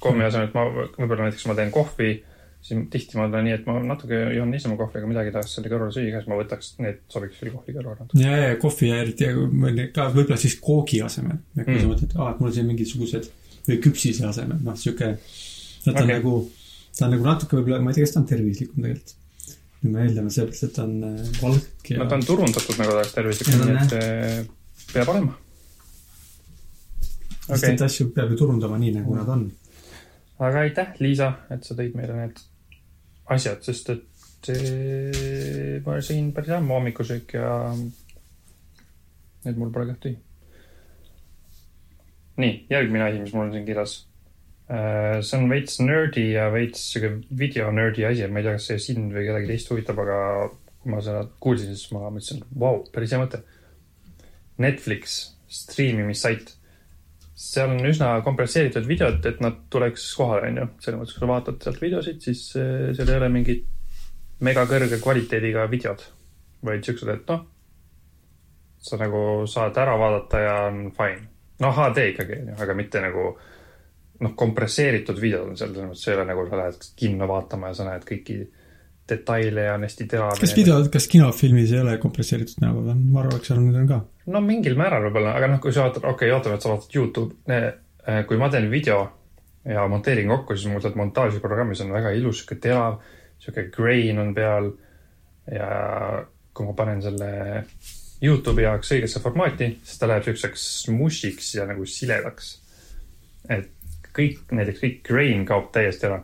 [0.01, 2.11] kommi asemel, et ma võib-olla näiteks ma teen kohvi,
[2.61, 5.69] siis tihti ma teen nii, et ma natuke joon niisama kohvi, aga midagi tahaks selle
[5.71, 8.99] kõrval süüa ka, siis ma võtaks, need sobiks küll kohvi kõrvale ja, ja kohvi ja
[9.01, 9.29] eriti
[9.95, 11.39] ka võib-olla siis koogi asemel.
[11.57, 11.81] et kui Mm.
[11.81, 13.31] sa mõtled, aa, et mul on siin mingisugused
[13.67, 15.09] või küpsise asemel, noh, sihuke,
[15.85, 16.11] ta on Okei.
[16.15, 16.35] nagu,
[16.97, 19.15] ta on nagu natuke võib-olla, ma ei tea, kas ta on tervislikum tegelikult.
[19.81, 22.97] me eeldame sellepärast, et ta on äh, valk ja no ta on turundatud nagu ta
[22.99, 24.45] oleks tervislik, on, nii et äh,
[24.93, 25.33] peab olema.
[27.47, 29.47] sest okei et, asju peab ju turundama nii, nagu nad on.
[30.39, 32.39] aga aitäh, Liisa, et sa tõid meile need
[33.31, 37.49] asjad, sest et eh, ma sõin päris ammu hommikusöök ja
[39.45, 40.17] nüüd mul pole kõht tühi.
[42.41, 43.97] nii, järgmine asi, mis mul on siin kirjas.
[44.71, 48.83] see on veits nerdy ja veits sihuke video nerdy asi, ma ei tea, kas see
[48.87, 50.19] sind või kedagi teist huvitab, aga
[50.81, 53.41] kui ma seda kuulsin, siis ma mõtlesin, vau, päris hea mõte.
[54.61, 55.19] Netflix,
[55.51, 56.55] striimimissait
[57.41, 60.67] seal on üsna kompresseeritud videod, et nad tuleks kohale, onju.
[60.83, 63.63] selles mõttes, kui sa vaatad sealt videosid, siis eh, seal ei ole mingid
[64.45, 66.03] mega kõrge kvaliteediga videod,
[66.65, 67.45] vaid siuksed, et noh,
[68.81, 71.27] sa nagu saad ära vaadata ja on fine.
[71.61, 73.25] no HD ikkagi, onju, aga mitte nagu
[74.21, 77.77] noh, kompresseeritud videod on seal, selles mõttes ei ole nagu sa lähed kinno vaatama ja
[77.77, 78.39] sa näed kõiki
[79.11, 80.41] detaile ja on hästi teravene.
[80.41, 82.97] kas video, kas kinofilmis ei ole kompresseeritud näo või?
[83.11, 84.01] ma arvaks, et need on ka.
[84.29, 86.95] No mingil määral võib-olla, aga noh, kui sa vaatad, okei okay,, ootame, et sa vaatad
[86.95, 87.57] Youtube,
[88.27, 88.99] kui ma teen video
[89.65, 93.01] ja monteerin kokku, siis mul sealt montaažiprogrammis on väga ilus sihuke terav,
[93.41, 94.71] sihuke grain on peal
[95.51, 95.67] ja
[96.53, 97.31] kui ma panen selle
[98.21, 102.57] Youtube'i jaoks õigesse formaati, siis ta läheb siukseks mushiks ja nagu siledaks.
[103.49, 103.71] et
[104.13, 106.21] kõik, näiteks kõik grain kaob täiesti ära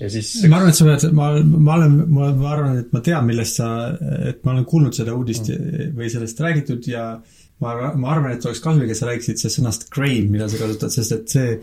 [0.00, 3.04] ja siis ma arvan, et sa pead, ma, ma olen, ma ma arvan, et ma
[3.04, 3.68] tean, millest sa,
[4.32, 5.94] et ma olen kuulnud seda uudist mm.
[5.98, 7.06] või sellest räägitud ja
[7.62, 10.94] ma, ma arvan, et oleks kahjulik, et sa rääkisid sellest sõnast grain, mida sa kasutad,
[10.94, 11.56] sest et see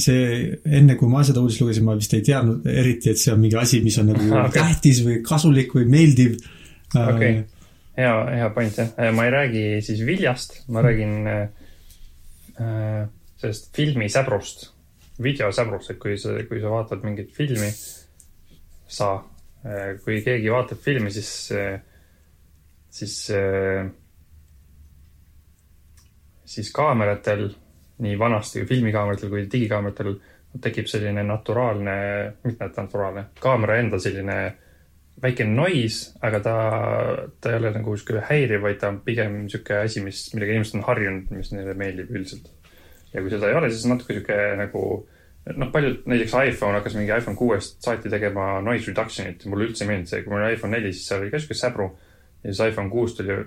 [0.00, 3.40] see, enne kui ma seda uudist lugesin, ma vist ei teadnud eriti, et see on
[3.40, 4.54] mingi asi, mis on nagu okay.
[4.58, 6.36] tähtis või kasulik või meeldiv.
[6.92, 7.44] okei okay.,
[7.96, 8.92] hea, hea point jah.
[9.16, 11.68] ma ei räägi siis viljast, ma räägin äh,
[12.60, 13.04] äh,
[13.40, 14.70] sellest filmisäbrust,
[15.22, 17.70] videosäbrust, et kui sa, kui sa vaatad mingit filmi,
[18.86, 19.12] sa,
[20.04, 21.30] kui keegi vaatab filmi, siis,
[22.98, 23.16] siis,
[26.44, 27.48] siis kaameratel,
[28.04, 30.18] nii vanasti filmikaameratel kui digikaameratel
[30.62, 31.96] tekib selline naturaalne,
[32.44, 34.38] mitte naturaalne, kaamera enda selline
[35.22, 36.56] väike noise, aga ta,
[37.40, 40.78] ta ei ole nagu sihuke häiriv, vaid ta on pigem sihuke asi, mis, millega inimesed
[40.78, 42.50] on harjunud, mis neile meeldib üldiselt.
[43.16, 44.82] Ja kui seda ei ole, siis natuke sihuke nagu
[45.56, 49.92] noh, paljud, näiteks iPhone hakkas mingi iPhone kuuest saati tegema noise reduction'it, mulle üldse ei
[49.92, 51.88] meeldinud see, kui mul oli iPhone neli, siis seal oli ka sihuke säbru.
[52.42, 53.38] ja siis iPhone kuus tuli,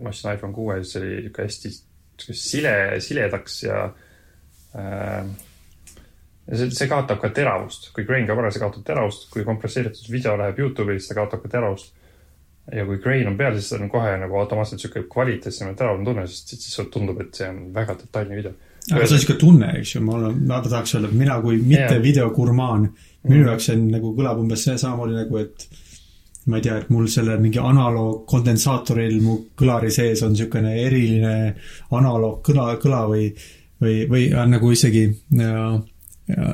[0.00, 3.84] ma ostsin iPhone kuue, siis oli sihuke hästi sihuke sile, siledaks ja
[4.78, 5.36] äh,
[6.48, 10.08] ja see, see kaotab ka teravust, kui grain kaob ära, see kaotab teravust, kui kompresseeritud
[10.12, 11.94] video läheb Youtube'i, siis ta kaotab ka teravust.
[12.68, 16.26] ja kui grain on peal, siis on kohe nagu automaatselt sihuke kvaliteetsem ja teravam tunne,
[16.28, 18.52] sest siis sulle tundub, et see on väga detailne video.
[18.92, 21.60] Aga see on siuke tunne, eks ju, ma olen, ma tahaks öelda, et mina kui
[21.60, 22.02] mitte Jaa.
[22.04, 22.88] videogurmaan,
[23.28, 25.68] minu jaoks see on nagu kõlab umbes see samamoodi nagu, et
[26.48, 31.34] ma ei tea, et mul selle mingi analoogkondensaatoril mu kõlari sees on niisugune eriline
[31.98, 33.28] analoogkõla, kõla või
[33.82, 35.04] või, või on nagu isegi
[35.38, 35.54] ja,
[36.30, 36.48] ja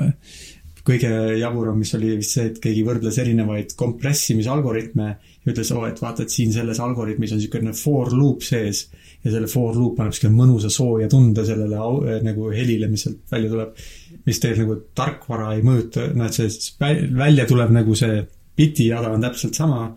[0.85, 6.01] kõige jaburam, mis oli vist see, et keegi võrdles erinevaid kompressimisalgoritme ja ütles, oo, et
[6.03, 8.87] vaata, et siin selles algoritmis on niisugune for loop sees
[9.25, 13.23] ja selle for loop annab niisugune mõnusa sooja tunde sellele au, nagu helile, mis sealt
[13.33, 13.85] välja tuleb,
[14.25, 18.23] mis tegelikult nagu tarkvara ei mõjuta, noh, et see vä- välja tulev nagu see
[18.55, 19.89] biti jada on täpselt sama,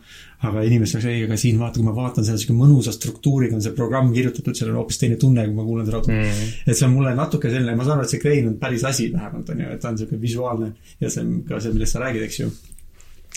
[0.48, 3.63] aga inimestel oleks, ei, aga siin vaata, kui ma vaatan seda siuke mõnusa struktuuriga on
[3.66, 6.50] see programm kirjutatud, seal on hoopis teine tunne, kui ma kuulan seda mm..
[6.66, 9.08] et see on mulle natuke selline, ma saan aru, et see Crane on päris asi
[9.13, 12.04] vähemalt on ju, et ta on siuke visuaalne ja see on ka see, millest sa
[12.06, 12.52] räägid, eks ju.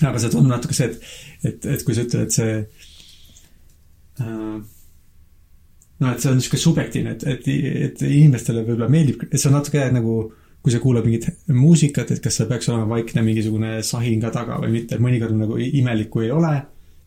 [0.01, 1.09] aga see tundub natuke see, et,
[1.53, 2.53] et, et kui sa ütled, et see
[4.25, 4.61] äh,
[6.01, 7.49] noh, et see on siuke subjektiivne, et, et,
[7.87, 10.21] et inimestele võib-olla meeldib, et see on natuke nagu
[10.61, 14.59] kui sa kuulad mingit muusikat, et kas seal peaks olema vaikne mingisugune sahin ka taga
[14.61, 16.53] või mitte, mõnikord on nagu imelik, kui ei ole,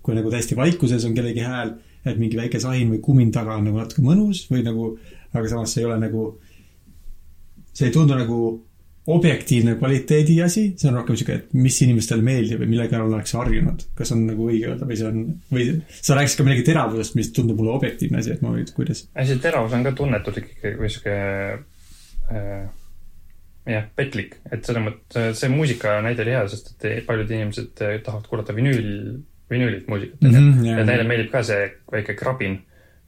[0.01, 3.67] kui nagu täiesti vaikuses on kellegi hääl, et mingi väike sahin või kumin taga on
[3.69, 4.89] nagu natuke mõnus või nagu,
[5.31, 6.25] aga samas see ei ole nagu,
[7.71, 8.39] see ei tundu nagu
[9.07, 13.83] objektiivne kvaliteedi asi, see on rohkem siuke, et mis inimestele meeldib või millega ollakse harjunud.
[13.97, 15.65] kas on nagu õige öelda või see on, või
[15.97, 19.03] sa rääkisid ka midagi teravusest, mis tundub mulle objektiivne asi, et ma ei tea, kuidas.
[19.11, 21.17] ei, see teravus on ka tunnetus ikkagi kui sihuke
[22.31, 22.63] äh,
[23.75, 27.97] jah, petlik, et selles mõttes see muusika näide oli hea, sest et paljud inimesed äh,
[28.05, 29.19] tahavad kuulata vinüül,
[29.51, 30.45] vinüülilt muusikat, onju.
[30.45, 32.61] Mhm, ja neile meeldib ka see väike krabin,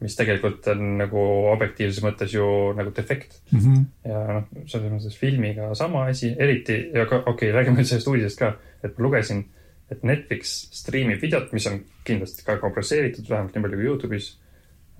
[0.03, 1.21] mis tegelikult on nagu
[1.53, 3.39] objektiivses mõttes ju nagu defekt.
[3.51, 3.59] mm.
[3.59, 3.83] -hmm.
[4.09, 8.07] ja noh, selles mõttes filmiga sama asi, eriti ja ka okei okay,, räägime nüüd sellest
[8.11, 9.45] uudisest ka, et ma lugesin,
[9.91, 14.31] et Netflix striimib videot, mis on kindlasti ka kompresseeritud, vähemalt nii palju kui Youtube'is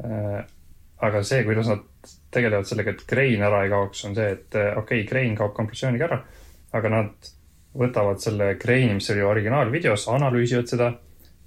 [0.03, 0.43] äh,.
[1.05, 1.83] aga see, kuidas nad
[2.31, 5.53] tegelevad sellega, et grain ära ei kaoks, on see, et äh, okei okay,, grain kaob
[5.53, 6.21] kompressiooniga ära,
[6.71, 7.31] aga nad
[7.75, 10.93] võtavad selle grain'i, mis oli originaalvideos, analüüsivad seda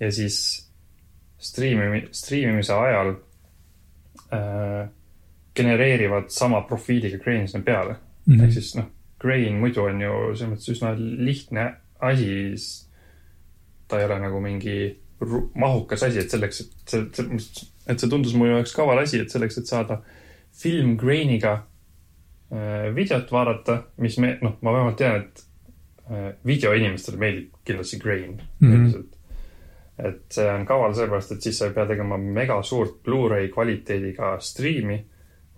[0.00, 0.68] ja siis
[1.38, 3.14] striimi, striimimise ajal
[4.32, 4.88] äh,
[5.56, 8.34] genereerivad sama profiiliga grain'i sinna peale mm.
[8.34, 8.44] -hmm.
[8.44, 8.86] ehk siis noh,
[9.20, 12.54] grain muidu on ju selles mõttes üsna lihtne asi.
[13.88, 15.00] ta ei ole nagu mingi
[15.54, 19.58] mahukas asi, et selleks, et see, et see tundus mu jaoks kaval asi, et selleks,
[19.58, 20.02] et saada
[20.52, 21.54] film grain'iga
[22.52, 25.44] äh, videot vaadata, mis me, noh, ma vähemalt tean, et
[26.10, 28.72] äh, videoinimestele meeldib kindlasti grain Mhm.
[28.72, 29.17] üldiselt.
[29.98, 34.36] Et see on kaval sellepärast, et siis sa ei pea tegema mega suurt Blu-ray kvaliteediga
[34.44, 34.98] striimi,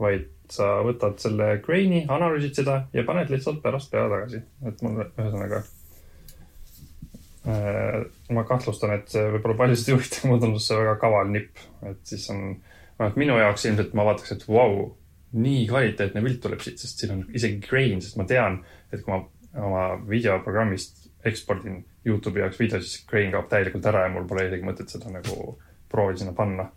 [0.01, 4.41] vaid sa võtad selle grain'i, analüüsid seda ja paned lihtsalt pärast peale tagasi.
[4.67, 5.61] et mul ühesõnaga
[7.47, 8.01] äh,
[8.35, 11.61] ma kahtlustan, et võib-olla paljusid huvita, mulle tundus see väga kaval nipp,
[11.93, 12.57] et siis on,
[12.99, 14.89] vähemalt minu jaoks ilmselt ma vaataks, et vau wow,,
[15.31, 18.59] nii kvaliteetne pilt tuleb siit, sest siin on isegi grain, sest ma tean,
[18.91, 19.21] et kui ma
[19.61, 24.67] oma videoprogrammist ekspordin Youtube'i jaoks video, siis grain kaob täielikult ära ja mul pole isegi
[24.67, 25.57] mõtet seda nagu
[25.91, 26.69] proovida sinna panna.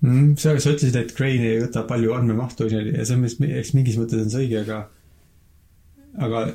[0.00, 0.36] mm,.
[0.40, 3.28] sa, sa ütlesid, et Crane ei võta palju andmemahtu ja see on,
[3.60, 4.80] eks mingis mõttes on see õige, aga
[6.18, 6.46] aga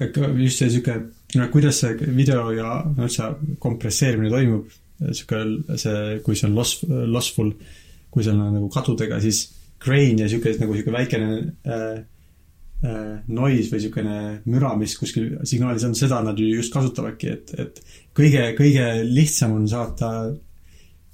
[0.41, 0.95] just see sihuke,
[1.39, 3.29] no kuidas see video ja üldse
[3.63, 4.73] kompresseerimine toimub,
[5.11, 7.53] sihuke see, kui see on loss, lossful,
[8.11, 9.45] kui seal on nagu kadudega, siis
[9.81, 11.31] grain ja sihuke nagu sihuke väikene
[11.69, 12.03] äh,
[12.83, 17.79] noise või siukene müra, mis kuskil signaalis on, seda nad ju just kasutavadki, et, et
[18.17, 20.11] kõige, kõige lihtsam on saata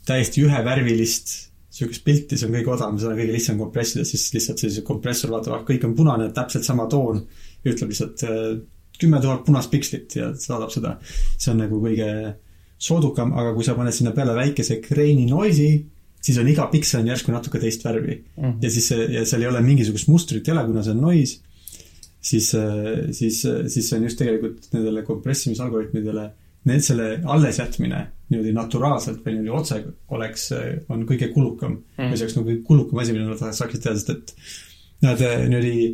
[0.08, 4.60] täiesti ühevärvilist sihukest pilti, see on kõige odavam, seda on kõige lihtsam kompressida, siis lihtsalt
[4.60, 7.22] see kompressor vaatab, ah kõik on punane, täpselt sama toon,
[7.64, 8.42] ütleb lihtsalt äh,
[9.00, 10.98] kümme tuhat punast pikslit ja saadab seda.
[11.38, 12.10] see on nagu kõige
[12.82, 15.80] soodukam, aga kui sa paned sinna peale väikese grain'i noise'i,
[16.22, 18.44] siis on iga piksel on järsku natuke teist värvi mm.
[18.44, 18.58] -hmm.
[18.62, 21.40] ja siis see, ja seal ei ole mingisugust mustrit ei ole, kuna see on noise,
[22.22, 22.52] siis,
[23.18, 26.28] siis, siis see on just tegelikult nendele kompressimisalgoritmidele,
[26.70, 29.80] need selle allesjätmine niimoodi naturaalselt või niimoodi otse
[30.14, 30.52] oleks,
[30.94, 32.14] on kõige kulukam mm.
[32.14, 34.36] see oleks nagu kõige kulukam asi, mida nad saaksid teha, sest et
[35.08, 35.88] nad niimoodi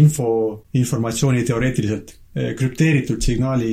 [0.00, 0.28] info,
[0.74, 2.16] informatsiooni teoreetiliselt
[2.58, 3.72] krüpteeritud signaali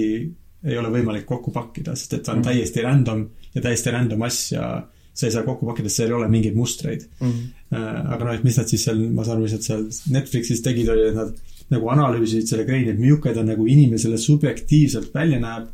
[0.61, 2.49] ei ole võimalik kokku pakkida, sest et ta on mm.
[2.51, 3.23] täiesti random
[3.55, 4.67] ja täiesti random asja
[5.11, 7.31] sa ei saa kokku pakkida, sest seal ei ole mingeid mustreid mm.
[7.31, 8.11] -hmm.
[8.13, 10.89] aga noh, et mis nad siis seal, ma saan aru, mis nad seal Netflixis tegid,
[10.93, 11.33] oli, et nad
[11.71, 15.69] nagu analüüsisid selle grain'i, et milline ta nagu inimesele subjektiivselt välja näeb.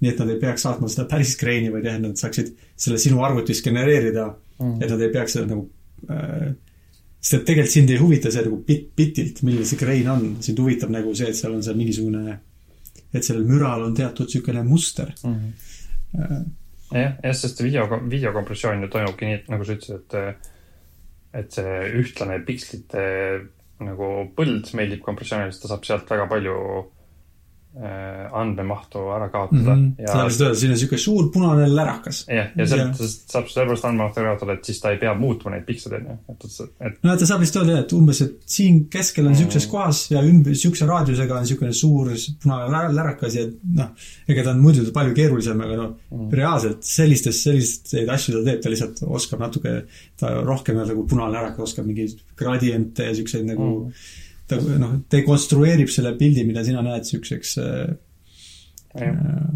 [0.00, 2.98] nii et nad ei peaks saatma seda päris grain'i, vaid jah, et nad saaksid selle
[2.98, 5.66] sinu arvutis genereerida mm, et nad ei peaks seda nagu
[6.08, 6.54] äh,
[7.20, 10.62] sest et tegelikult sind ei huvita see nagu bit, bitilt, milline see grain on, sind
[10.62, 12.38] huvitab nagu see, et seal on seal mingisugune,
[13.12, 15.36] et sellel müral on teatud niisugune muster mm.
[16.14, 16.48] -hmm.
[16.96, 20.56] jah, jah, sest video, videokompressioon ju toimubki nii, nagu sa ütlesid, et
[21.40, 23.02] et see ühtlane pikslite
[23.84, 26.56] nagu põld meeldib kompressioonile, sest ta saab sealt väga palju
[27.70, 29.82] andmemahtu ära kaotada mm.
[29.96, 30.02] -hmm.
[30.02, 32.24] ja sa tahad öelda, siin on niisugune suur punane lärakas.
[32.28, 35.62] jah, ja sealt saab sellepärast andmemahtu ära kaotada, et siis ta ei pea muutma neid
[35.68, 36.16] piksleid, onju.
[36.32, 39.68] et, et no ta saab lihtsalt öelda jah, et umbes, et siin keskel on niisuguses
[39.68, 39.70] mm.
[39.70, 42.10] kohas ja ümber niisuguse raadiusega on niisugune suur
[42.42, 43.44] punane lärakas ja
[43.78, 43.92] noh,
[44.28, 48.64] ega ta on muidu palju keerulisem, aga noh mm., reaalselt sellistes, selliseid asju ta teeb,
[48.64, 49.76] ta lihtsalt oskab natuke,
[50.18, 54.02] ta rohkem nagu punane lärakas oskab mingeid gradiente ja niisuguseid nagu mm.
[54.50, 57.92] Ta noh, dekonstrueerib selle pildi, mida sina näed niisuguseks äh,
[59.00, 59.50] äh,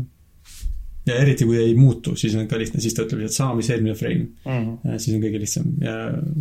[1.07, 3.70] ja eriti kui ei muutu, siis on ka lihtne, siis ta ütleb lihtsalt sama, mis
[3.70, 4.28] eelmine frame.
[4.44, 4.98] -hmm.
[4.98, 5.96] siis on kõige lihtsam ja,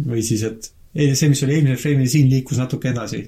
[0.08, 3.26] või siis, et ei, see, mis oli eelmine frame, siin liikus natuke edasi.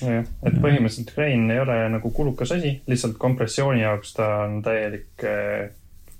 [0.00, 5.26] jah, et põhimõtteliselt Crane ei ole nagu kulukas asi, lihtsalt kompressiooni jaoks ta on täielik
[5.28, 5.68] äh,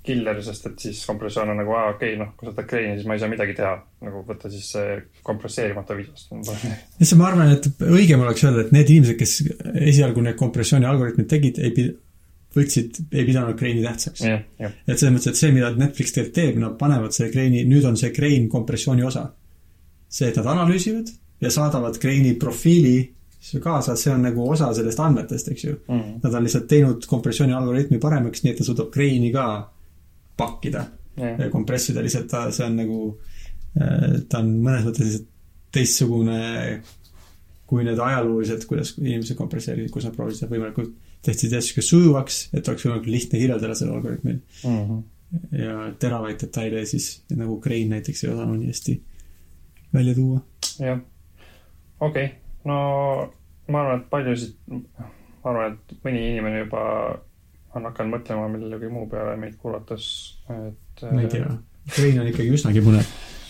[0.05, 2.97] killer, sest et siis kompressioon on nagu, aa okei okay,, noh, kui sa võtad Crane'i,
[2.97, 3.73] siis ma ei saa midagi teha.
[4.01, 6.31] nagu võtta siis see kompresseerimata videost.
[6.33, 9.35] lihtsalt ma arvan, et õigem oleks öelda, et need inimesed, kes
[9.91, 11.99] esialgu need kompressiooni algoritmid tegid, ei pid-,
[12.57, 14.23] võtsid, ei pidanud Crane'i tähtsaks.
[14.25, 17.61] jah, jah, et selles mõttes, et see, mida Netflix tegelikult teeb, nad panevad selle Crane'i,
[17.69, 19.29] nüüd on see Crane kompressiooni osa.
[20.11, 21.07] see, et nad analüüsivad
[21.41, 23.11] ja saadavad Crane'i profiili
[23.61, 25.75] kaasa, see on nagu osa sellest andmetest, eks ju.
[25.87, 26.17] Mhm.
[26.23, 29.45] Nad on lihtsalt teinud kompressiooni algoritmi paremaks, nii et ta suudab Crane'i ka
[30.41, 30.87] pakkida
[31.21, 32.97] ja kompressida, lihtsalt ta, see on nagu,
[34.31, 35.21] ta on mõnes mõttes
[35.71, 36.39] teistsugune
[37.71, 40.91] kui need ajaloolised, kuidas inimesed kompresseerisid, kus nad proovisid võimalikult,
[41.23, 44.97] tehti asju sujuvaks, et oleks võimalikult lihtne kirjeldada sellel algoritmil Mhm.
[45.55, 48.97] ja teravaid detaile siis nagu Crane näiteks ei osanud nii hästi
[49.93, 50.41] välja tuua.
[50.79, 50.99] jah.
[51.99, 52.79] okei okay., no
[53.71, 56.83] ma arvan, et paljusid, ma arvan, et mõni inimene juba
[57.75, 60.07] on hakanud mõtlema millegi muu peale meid kuulates,
[60.49, 61.51] et ma ei tea,
[61.91, 63.05] Crane on ikkagi üsnagi põnev.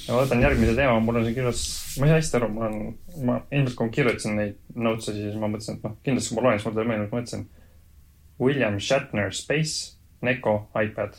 [0.07, 1.63] ma võtan järgmise teema, mul on siin kirjas,
[1.99, 2.77] ma ei saa hästi aru, mul on,
[3.27, 6.47] ma ilmselt kui ma kirjutasin neid notes'e, siis ma mõtlesin, et noh, kindlasti kui ma
[6.47, 7.47] loen, siis mul tuleb meelde, ma mõtlesin
[8.41, 11.15] William Shatner Space, Neko iPad.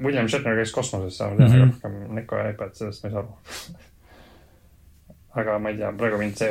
[0.00, 1.42] William Shatner käis kosmoses, teine Mhm.
[1.42, 1.72] mm -hmm.
[1.72, 3.34] rohkem Neko ja iPad, sellest ma ei saa aru.
[5.40, 6.50] aga ma ei tea, praegu mind see,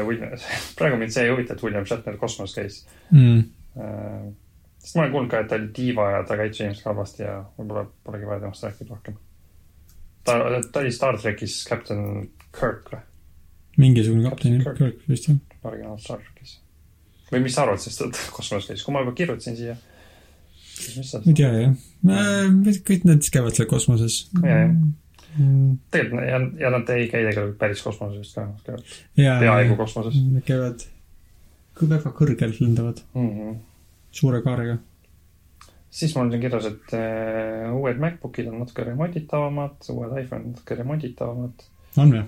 [0.77, 3.43] praegu mind see ei huvita, et William Shatner kosmoses käis Mm.
[4.85, 7.23] Äh, sest ma olen kuulnud ka, et ta oli diiva ja ta käitus inimesega halvasti
[7.23, 9.17] ja võib-olla polegi vaja temast rääkida rohkem.
[10.23, 10.37] ta,
[10.71, 13.01] ta oli Star trackis Captain Kirk või,
[13.81, 14.77] mingisugune kapten Kirk.
[14.77, 15.41] Kirk vist jah.
[15.63, 16.59] originaal Star trackis.
[17.31, 19.75] või mis sa arvad sellest, et kosmoses käis, kui ma juba kirjutasin siia,
[20.75, 21.75] siis mis sa ma ei tea jah,
[22.91, 24.21] kõik need käivad seal kosmoses.
[24.43, 24.77] Ja, jah.
[25.35, 25.79] Mm.
[25.91, 30.21] tegelikult ja, ja nad ei käi tegelikult päris kosmoses vist ka, nad käivad peaaegu kosmoses
[30.31, 30.85] Nad käivad
[31.81, 33.31] väga kõrgel lendavad, mm.
[33.33, 33.57] -hmm.
[34.15, 34.77] Suure kaarega.
[35.89, 40.79] siis mul on siin kirjas, et äh, uued MacBookid on natuke remonditavamad, uued iPhone'id natuke
[40.81, 41.67] remonditavamad.
[41.97, 42.25] on või?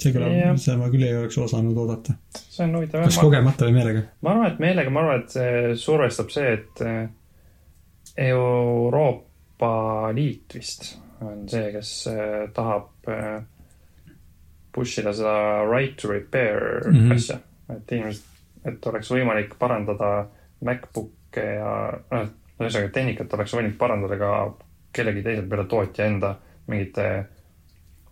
[0.00, 2.16] see kõlab, seda ma küll ei oleks osanud oodata.
[2.40, 3.04] see on huvitav.
[3.08, 4.04] kas kogemata või meelega?
[4.24, 7.00] ma arvan, et meelega, ma arvan, et see survestab see, et eh,
[8.30, 9.72] Euroopa
[10.16, 12.88] Liit vist on see, kes eh, tahab
[14.72, 16.98] push ida seda right to repair mm.
[16.98, 17.14] -hmm.
[17.14, 17.40] asja.
[17.76, 18.22] et inimesed,
[18.64, 20.28] et oleks võimalik parandada
[20.64, 21.74] MacBook'e ja
[22.10, 24.30] noh, ühesõnaga tehnikat oleks võimalik parandada ka
[24.92, 26.34] kellegi teise peale tootja enda
[26.70, 27.06] mingite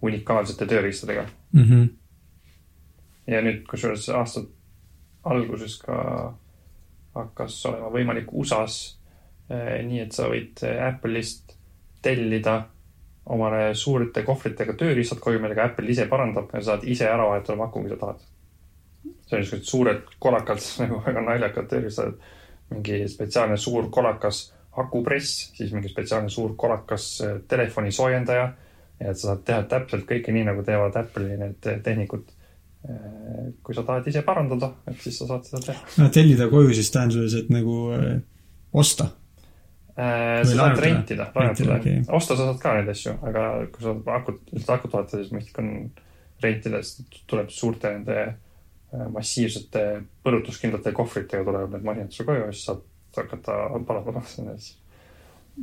[0.02, 1.26] unikaalsete tööriistadega.
[1.52, 1.84] Mhm.
[3.26, 4.40] ja nüüd kusjuures aasta
[5.24, 5.96] alguses ka
[7.14, 8.98] hakkas olema võimalik USA-s
[9.50, 11.56] eh, nii, et sa võid Apple'ist
[12.02, 12.62] tellida
[13.28, 17.82] omale suurte kohvritega tööriistad koju, millega Apple ise parandab ja saad ise ära vahetada maku,
[17.84, 18.24] kui sa tahad.
[19.28, 22.16] see on niisugused suured kolakad, nagu väga naljakad tööriistad.
[22.70, 28.48] Mingi spetsiaalne suur kolakas akupress, siis mingi spetsiaalne suur kolakas eh, telefoni soojendaja.
[28.98, 32.34] ja et sa saad teha täpselt kõike nii, nagu teevad Apple'i need eh, tehnikud.
[33.62, 36.08] kui sa tahad ise parandada, et siis sa saad seda teha.
[36.14, 37.74] tellida koju siis tähenduses, et nagu
[38.72, 39.08] osta.
[39.98, 42.04] Äh, sa saad rentida, laenutada okei..
[42.08, 44.38] osta sa saad ka neid asju, aga kui sa akut,
[44.76, 45.72] akut vaatad, siis mõistlik on
[46.44, 48.36] rentida, sest tuleb suurte nende äh,
[49.12, 49.84] massiivsete
[50.24, 52.84] põrutuskindlate kohvritega tulevad need sulle koju ja siis saad
[53.18, 53.56] hakata
[53.88, 54.76] parandama neid asju.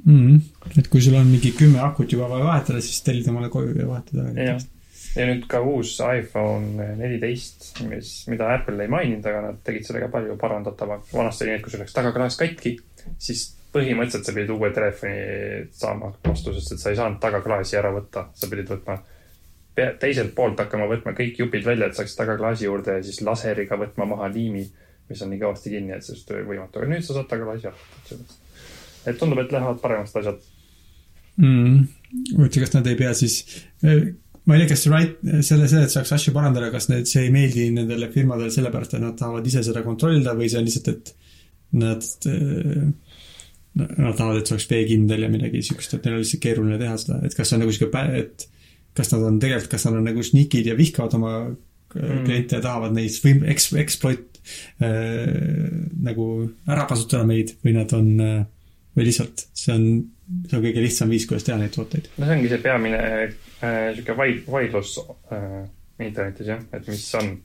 [0.03, 0.39] mm..
[0.77, 3.87] et kui sul on mingi kümme akut juba vaja vahetada, siis tellid omale koju ja
[3.89, 4.61] vahetada jah,
[5.15, 10.09] ja nüüd ka uus iPhone neliteist, mis, mida Apple ei maininud, aga nad tegid sellega
[10.13, 11.13] palju parandatavaks.
[11.15, 12.75] vanasti oli nii, et kui sul läks tagaklaas katki,
[13.17, 17.91] siis põhimõtteliselt sa pidid uue telefoni saama vastu, sest et sa ei saanud tagaklaasi ära
[17.95, 18.99] võtta, sa pidid võtma
[19.75, 24.07] teiselt poolt hakkama võtma kõik jupid välja, et saaks tagaklaasi juurde ja siis laseriga võtma
[24.13, 24.63] maha liimi,
[25.09, 28.37] mis on nii kõvasti kinni, et sellest oli võimatu, aga nüüd sa saad tagaklaasi võtta.
[29.05, 30.45] et tundub, et lähevad paremaks asjad.
[31.41, 31.81] mm..
[32.37, 33.41] huvitav, kas nad ei pea siis,
[33.83, 37.35] ma ei tea, kas right, selle, selle, et saaks asju parandada, kas need, see ei
[37.35, 41.15] meeldi nendele firmadele sellepärast, et nad tahavad ise seda kontrollida või see on lihtsalt, et
[41.75, 42.09] nad,
[43.75, 46.99] nad tahavad, et see oleks veekindel ja midagi siukest, et neil on lihtsalt keeruline teha
[47.01, 48.49] seda, et kas see on nagu siuke, et
[48.95, 52.25] kas nad on tegelikult, kas nad on nagu sneakid ja vihkavad oma mm.
[52.25, 54.39] kliente ja tahavad neid võim-, eks-, exploit
[54.83, 55.31] äh,
[56.05, 56.27] nagu
[56.67, 58.43] ära kasutada meid või nad on äh,
[58.95, 59.87] või lihtsalt see on,
[60.47, 62.07] see on kõige lihtsam viis, kuidas teha neid tooteid.
[62.17, 63.33] no see ongi see peamine äh,
[63.97, 64.95] sihuke vaid-, vaidlus
[65.33, 65.65] äh,
[65.99, 67.35] internetis jah, et mis on.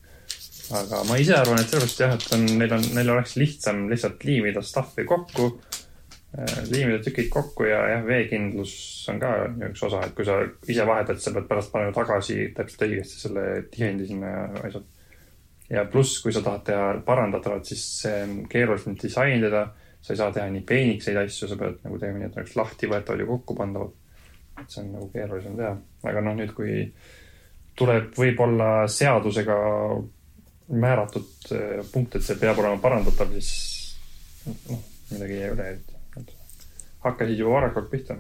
[0.79, 4.23] aga ma ise arvan, et sellepärast jah, et on, neil on, neil oleks lihtsam lihtsalt
[4.27, 5.53] liimida stuff'i kokku
[6.71, 8.73] liimida tükid kokku ja jah, veekindlus
[9.11, 9.33] on ka
[9.67, 10.39] üks osa, et kui sa
[10.71, 14.87] ise vahetad, sa pead pärast panema tagasi täpselt õigesti selle tihendi sinna ja asjad.
[15.71, 19.67] ja pluss, kui sa tahad teha parandatavat, siis see on keerulisem disainida.
[20.01, 22.89] sa ei saa teha nii peenikseid asju, sa pead nagu tegema nii, et oleks lahti
[22.89, 23.93] võetavad ja kokku pandavad.
[24.61, 25.77] et see on nagu keerulisem teha,
[26.13, 26.87] aga noh, nüüd kui
[27.75, 29.57] tuleb võib-olla seadusega
[30.71, 33.97] määratud eh, punkt, et see peab olema parandatav, siis
[34.47, 36.00] noh, midagi ei ole eriti.
[37.05, 38.19] Hakkasid juba varakult pihta.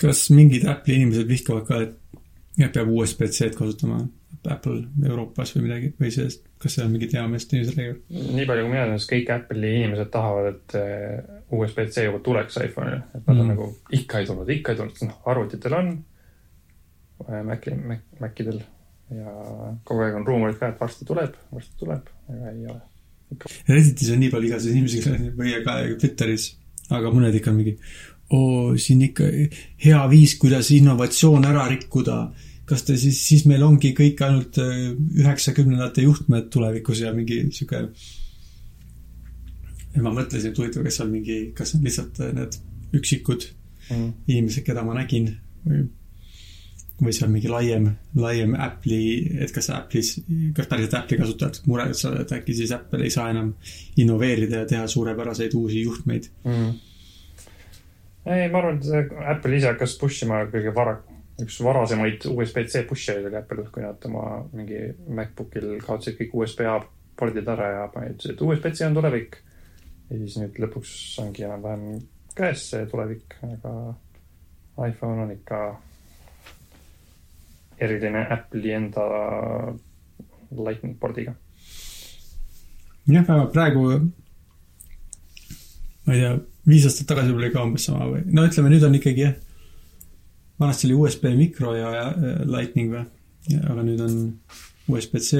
[0.00, 4.02] kas mingid Apple'i inimesed vihkavad ka, et peab USB-C-d kasutama
[4.50, 8.02] Apple Euroopas või midagi või sellest, kas seal on mingid heameelset inimesed räägivad?
[8.36, 12.60] nii palju, kui mina tean, siis kõik Apple'i inimesed tahavad, et eh, USB-C juba tuleks
[12.62, 13.54] iPhone'ile, et nad on Mm.
[13.54, 15.92] nagu ikka ei tulnud, ikka ei tulnud, noh, arvutitel on,
[17.46, 18.58] Maci, Mac, Macidel
[19.16, 19.32] ja
[19.88, 22.80] kogu aeg on ruumorid ka, et varsti tuleb, varsti tuleb, aga ei ole.
[23.68, 26.50] Redditis on nii palju igasuguseid inimesi, kellel või ka Twitteris,
[26.90, 27.76] aga mõned ikka on mingi
[28.34, 29.30] oo, siin ikka
[29.84, 32.32] hea viis, kuidas innovatsioon ära rikkuda.
[32.66, 37.88] kas ta siis, siis meil ongi kõik ainult äh, üheksakümnendate juhtmed tulevikus ja mingi sihuke.
[39.94, 42.58] ja ma mõtlesin, et huvitav, kas seal mingi, kas on lihtsalt äh, need
[42.96, 43.46] üksikud
[43.90, 44.12] Mm.
[44.26, 45.28] inimesed, keda ma nägin
[45.66, 45.84] või,
[47.02, 50.14] või see on mingi laiem, laiem Apple'i, et kas Apple'is,
[50.56, 53.52] kas päriselt Apple'i kasutajad murevad seal, et äkki siis Apple ei saa enam
[54.00, 56.30] innoveerida ja teha suurepäraseid uusi juhtmeid.
[56.44, 56.70] mm..
[58.32, 60.96] ei, ma arvan, et Apple ise hakkas push ima kõige vara,
[61.44, 64.26] üks varasemaid USB-C push'e oli Apple, kui nad oma
[64.56, 66.80] mingi MacBookil kaotasid kõik USB-A
[67.16, 69.42] pordid ära ja panid, et USB-C on tulevik.
[70.08, 72.00] ja siis nüüd lõpuks ongi enam-vähem
[72.36, 73.72] käes see tulevik, aga
[74.88, 75.60] iPhone on ikka
[77.80, 79.06] eriline Apple'i enda
[80.56, 81.34] lightning pordiga.
[83.06, 83.86] jah, vähemalt praegu
[86.06, 86.32] ma ei tea,
[86.66, 89.36] viis aastat tagasi oli ka umbes sama või, no ütleme, nüüd on ikkagi jah,
[90.60, 92.06] vanasti oli USB mikro ja, ja
[92.50, 93.06] lightning või,
[93.62, 94.20] aga nüüd on
[94.90, 95.32] USB-C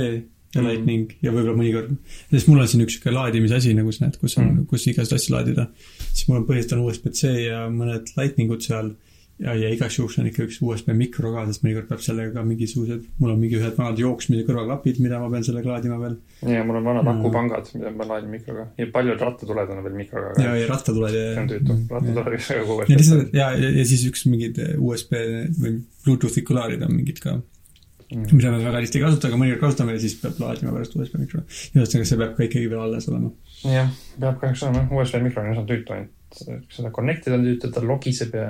[0.56, 0.66] ja Mhm.
[0.66, 1.96] lightning ja võib-olla mõnikord,
[2.30, 5.20] sest mul on siin üks sihuke laadimisasi nagu sa näed, kus on mm., kus igasuguseid
[5.20, 5.66] asju laadida,
[6.12, 8.94] siis mul on põhiliselt on USB-C ja mõned lightningud seal
[9.42, 12.44] ja, ja igaks juhuks on ikka üks USB mikro ka, sest mõnikord peab sellega ka
[12.46, 16.14] mingisugused, mul on mingi ühed vanad jooksmise kõrvaklapid, mida ma pean sellega laadima veel
[16.54, 17.20] ja mul on vanad Mm.
[17.20, 20.32] akupangad, mida ma laadin mikroga ja paljud rattatuled on veel mikroga.
[20.42, 23.84] ja, ja rattatuled ja see on tüütu, rattatuled väga kogu ja lihtsalt ja, ja, ja
[23.92, 25.12] siis üks mingid USB
[25.60, 25.76] või
[26.06, 28.28] Bluetoothi kõlarid on mingid ka, mm..
[28.32, 31.20] mida me väga hästi ei kasuta, aga mõnikord kasutame ja siis peab laadima pärast USB
[31.20, 31.42] mikro.
[31.76, 33.34] ühesõnaga, see peab ka ikkagi veel alles olema.
[33.68, 36.40] jah, peab kahjuks olema, USB mikro on üsna tüütu, et
[36.72, 38.48] seda connect ida on tüütu, ta logiseb ja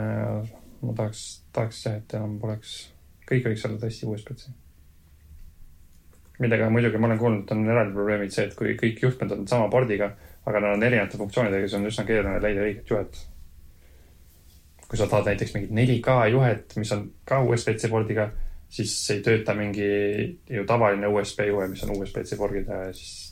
[0.83, 2.77] ma tahaks, tahaks jah, et enam poleks,
[3.29, 4.55] kõik võiks olla tõesti USB-C.
[6.39, 9.71] millega muidugi ma olen kuulnud, on eraldi probleemid see, et kui kõik juhtmed on sama
[9.73, 10.11] pordiga,
[10.47, 13.23] aga nad on erinevate funktsioonidega, siis on üsna keeruline leida õiget juhet.
[14.87, 18.29] kui sa tahad näiteks mingit 4K juhet, mis on ka USB-C pordiga,
[18.71, 19.89] siis ei tööta mingi
[20.51, 23.26] ju tavaline USB juhe, mis on USB-C pordiga ja siis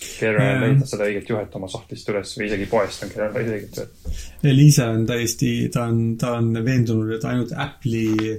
[0.00, 3.80] keeruline leida seda õiget juhet oma sahtlist üles või isegi poest on keeruline leida õiget
[3.80, 4.22] juhet.
[4.46, 8.34] Liisa on täiesti, ta on, ta on veendunud, et ainult Apple'i,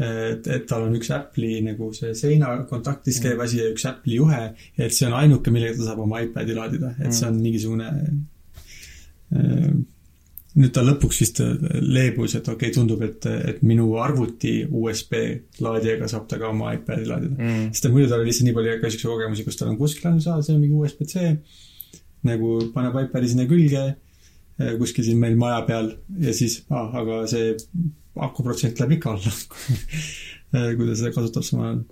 [0.00, 4.20] et, et tal on üks Apple'i nagu see seina kontaktis käiv asi ja üks Apple'i
[4.20, 4.42] juhe
[4.78, 7.90] et see on ainuke, millega ta saab oma iPad'i laadida, et see on mingisugune
[9.34, 9.72] äh,
[10.58, 15.14] nüüd ta lõpuks vist leebus, et okei okay,, tundub, et, et minu arvuti USB
[15.62, 17.68] laadijaga saab ta ka oma iPad'i laadida Mm.
[17.70, 20.10] sest et muidu tal oli lihtsalt nii palju ka siukseid kogemusi, kus tal on kuskil
[20.10, 21.36] on saa, see on mingi USB-C,
[22.26, 23.84] nagu paneb iPad'i sinna külge,
[24.80, 27.54] kuskil siin meil maja peal ja siis ah,, aga see
[28.20, 29.32] akuprotsent läheb ikka alla,
[30.76, 31.84] kui ta seda kasutab samal ajal.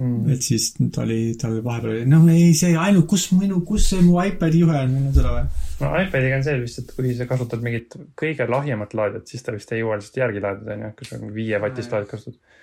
[0.00, 0.30] Mm.
[0.32, 4.00] et siis ta oli, tal vahepeal oli, no ei, see ainult, kus minu, kus see
[4.00, 5.66] mu iPad'i juhe on, mul on seda vaja.
[5.82, 9.52] no iPadiga on see vist, et kui sa kasutad mingit kõige lahjemat laadijat, siis ta
[9.52, 12.56] vist ei jõua lihtsalt järgi laadida, onju, kui sa viie vatist laadijat kasutad.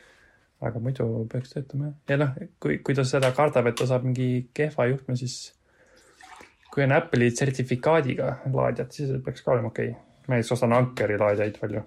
[0.69, 1.93] aga muidu peaks töötama jah.
[2.09, 2.33] ja noh,
[2.65, 5.37] kui, kui ta seda kardab, et ta saab mingi kehva juhtme, siis
[6.73, 10.25] kui on Apple'i sertifikaadiga laadijad, siis peaks ka olema okei okay..
[10.25, 11.85] ma näiteks ostan Ankeri laadijaid palju.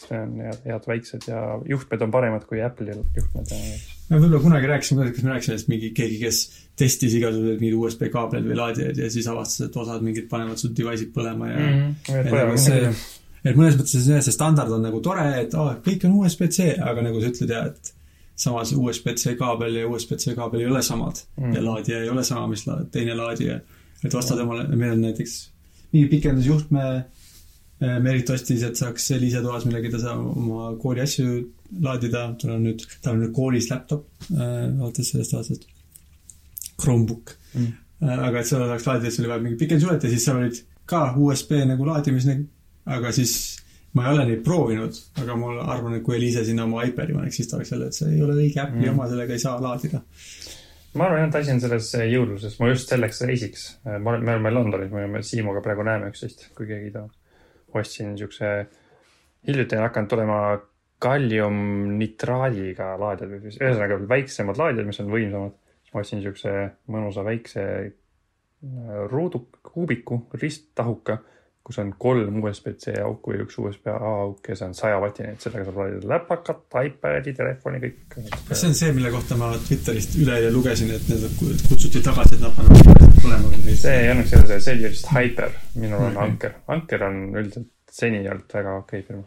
[0.00, 3.64] see on head, head väiksed ja juhtmed on paremad kui Apple'i juhtmed ja
[4.10, 6.40] me võib-olla kunagi rääkisime, kas me rääkisime, et mingi keegi, kes
[6.80, 10.74] testis igasuguseid mingeid USB kaableid või laadijaid ja siis avastas, et osad mingid panevad sul
[10.76, 11.94] device'id põlema ja mm.
[12.18, 12.58] et nagu
[13.44, 17.06] et mõnes mõttes see, see standard on nagu tore, et aa, kõik on USB-C, aga
[17.06, 17.92] nagu sa ütled ja et
[18.40, 21.54] samas USB-C kaabel ja USB-C kaabel ei ole samad Mm.
[21.56, 23.60] ja laadija ei ole sama, mis la, teine laadija.
[24.04, 25.32] et vastavalt omale, meil on näiteks
[25.92, 26.82] mingi pikendusjuhtme,
[27.80, 31.38] Merit ostis, et saaks Liise toas millega ta saab oma kooli asju
[31.80, 35.68] laadida, tal on nüüd, tal on nüüd koolis laptop äh, alates sellest aastast,
[36.80, 37.72] Chromebook Mm.
[37.98, 40.58] Äh, aga et seda saaks laadida, siis oli vaja mingi pikendusjuhet ja siis seal olid
[40.86, 42.44] ka USB nagu laadimis need
[42.86, 43.32] aga siis
[43.94, 47.40] ma ei ole neid proovinud, aga ma arvan, et kui Eliise sinna oma iPadi paneks,
[47.40, 48.94] siis ta oleks jälle, et see ei ole õige äpp ja Mm.
[48.94, 50.00] oma sellega ei saa laadida.
[50.94, 54.50] ma arvan, et asi on selles jõudluses, ma just selleks reisiks, ma olen, me oleme
[54.50, 57.10] Londonis, me oleme Siimuga praegu näeme üksteist, kui keegi tahab.
[57.78, 58.50] Ostsin siukse,
[59.46, 60.40] hiljuti on hakanud tulema
[61.00, 65.56] kalliumnitraadiga laadijad või siis ühesõnaga väiksemad laadijad, mis on võimsamad.
[65.90, 66.50] ma ostsin siukse
[66.86, 67.92] mõnusa väikse äh,
[69.10, 71.16] ruudu, kuubiku, risttahuka,
[71.66, 75.66] kus on kolm USB-C auku ja üks USB-A auk ja see on sajavatine, et sellega
[75.66, 78.00] saab laadida läpakat, iPadi, telefoni, kõik.
[78.48, 82.46] kas see on see, mille kohta ma Twitterist üleeile lugesin, et need kutsuti tagasi, et
[82.46, 86.24] nad panevad või see õnneks ei ole see, see oli vist Hyper, minul on Okei.
[86.26, 86.56] Anker.
[86.76, 89.24] Anker on üldiselt seni olnud väga okei firma.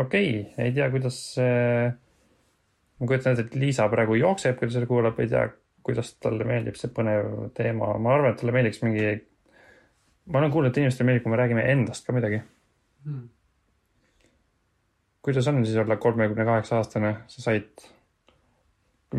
[0.00, 0.28] okei,
[0.58, 1.90] ei tea, kuidas see,
[3.00, 5.48] ma kujutan ette, et Liisa praegu jookseb, kui ta seda kuulab, ei tea,
[5.86, 9.12] kuidas talle meeldib see põnev teema, ma arvan, et talle meeldiks mingi,
[10.30, 12.42] ma olen kuulnud, et inimestele meeldib, kui me räägime endast ka midagi.
[15.20, 17.88] kuidas on siis olla kolmekümne kaheksa aastane, sa said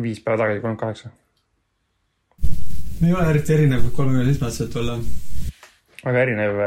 [0.02, 1.12] viis päeva tagasi kolmkümmend kaheksa,
[3.02, 4.98] ei ole eriti erinev kolmekümne seitsme aastaselt olla.
[6.04, 6.60] väga erinev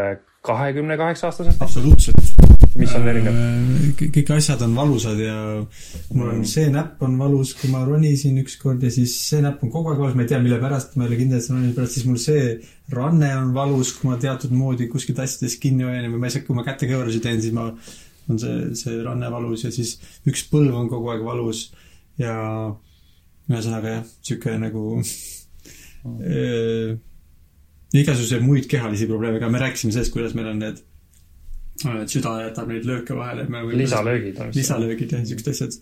[0.46, 2.18] kahekümne kaheksa aastasest, absoluutselt.
[2.76, 3.38] mis on erinev?
[4.00, 5.36] kõik asjad on valusad ja
[6.14, 9.72] mul on see näpp on valus, kui ma ronisin ükskord ja siis see näpp on
[9.74, 11.60] kogu aeg valus, ma ei tea, mille pärast, ma ei ole kindel, et see on
[11.60, 12.42] ronimise pärast, siis mul see
[12.96, 16.48] ranne on valus, kui ma teatud moodi kuskilt asjadest kinni hoian või ma ei saa,
[16.48, 17.70] kui ma kätekõverusi teen, siis ma,
[18.30, 19.96] on see, see ranne valus ja siis
[20.28, 21.70] üks põlv on kogu aeg valus
[22.22, 22.36] ja
[23.50, 25.16] ühesõnaga jah, sihuke nagu äh,
[27.96, 30.82] igasuguseid muid kehalisi probleeme ka, me rääkisime sellest, kuidas meil on need,
[32.02, 33.46] et süda jätab neid lööke vahele.
[33.76, 35.78] lisalöögid lisalöögid ja siuksed asjad.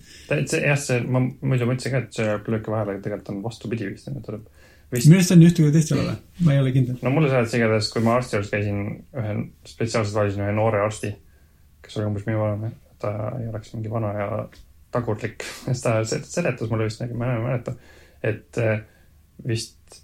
[0.63, 3.89] jah, see, ma muidu mõtlesin ka, et see jääb lööke vahele, aga tegelikult on vastupidi
[3.91, 4.45] vist, et tuleb
[4.93, 6.15] vist minu arust on ühte või teist ei ole
[6.45, 6.99] ma ei ole kindel.
[7.01, 8.84] no mulle seletas igatahes, kui ma arsti juures käisin,
[9.21, 9.36] ühe,
[9.74, 11.13] spetsiaalselt valisin ühe noore arsti,
[11.86, 14.30] kes oli umbes minu vanane, ta ei oleks mingi vana ja
[14.93, 17.76] tagurlik, siis ta se- seletas mulle vist, ma enam ei mäleta,
[18.24, 18.61] et
[19.47, 20.03] vist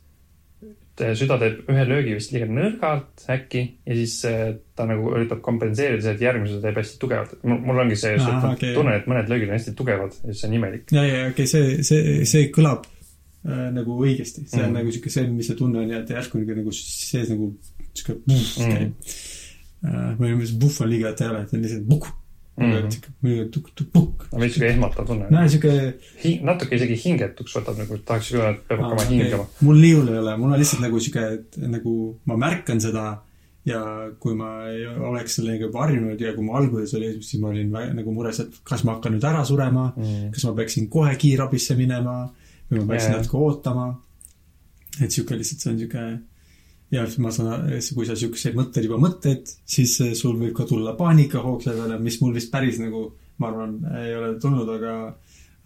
[1.02, 5.42] et süda teeb ühe löögi vist liiga nõrgalt äkki ja siis eh, ta nagu üritab
[5.46, 7.36] kompenseerida seda, et järgmise teeb hästi tugevalt.
[7.44, 8.74] mul ongi see, Ahah, et ma okei.
[8.78, 10.86] tunnen, et mõned löögid on hästi tugevad ja siis see on imelik.
[10.96, 12.86] ja, ja okei okay,, see, see, see kõlab
[13.48, 14.72] äh, nagu õigesti, see on Mm.
[14.72, 14.80] mm.
[14.82, 18.74] nagu siuke see, mis see tunne on ja et järsku nagu, sees nagu puff Mm.
[18.74, 18.94] käib
[19.84, 20.16] äh,.
[20.20, 22.10] või mis puff on liiga, et ei ole, et on lihtsalt pukk
[22.60, 22.84] Mhm.
[22.84, 22.92] mm..
[22.92, 24.28] siuke tukk-tukk-pukk.
[24.40, 25.30] veits siuke ehmatav tunne.
[25.32, 25.72] no siuke
[26.24, 29.48] Hing-, natuke isegi hingetuks võtab nagu, tahaks küll, et peab hakkama hingama.
[29.62, 31.96] mul nii hull ei ole, mul on lihtsalt nagu siuke, et nagu
[32.26, 33.08] ma märkan seda
[33.66, 33.82] ja
[34.20, 37.72] kui ma ei oleks sellega juba harjunud ja kui ma alguses oli, siis ma olin
[37.74, 40.32] väga, nagu mures, et kas ma hakkan nüüd ära surema Mm.
[40.34, 42.30] kas ma peaksin kohe kiirabisse minema
[42.72, 43.18] või ma peaksin Jaa.
[43.20, 43.88] natuke ootama.
[45.04, 46.04] et sihuke lihtsalt, see on sihuke
[46.92, 50.96] ja ma saan, kui sa siukseid mõtteid juba mõtled, siis eh, sul võib ka tulla
[50.98, 54.94] paanikahoog selle peale, mis mul vist päris nagu, ma arvan, ei ole tulnud, aga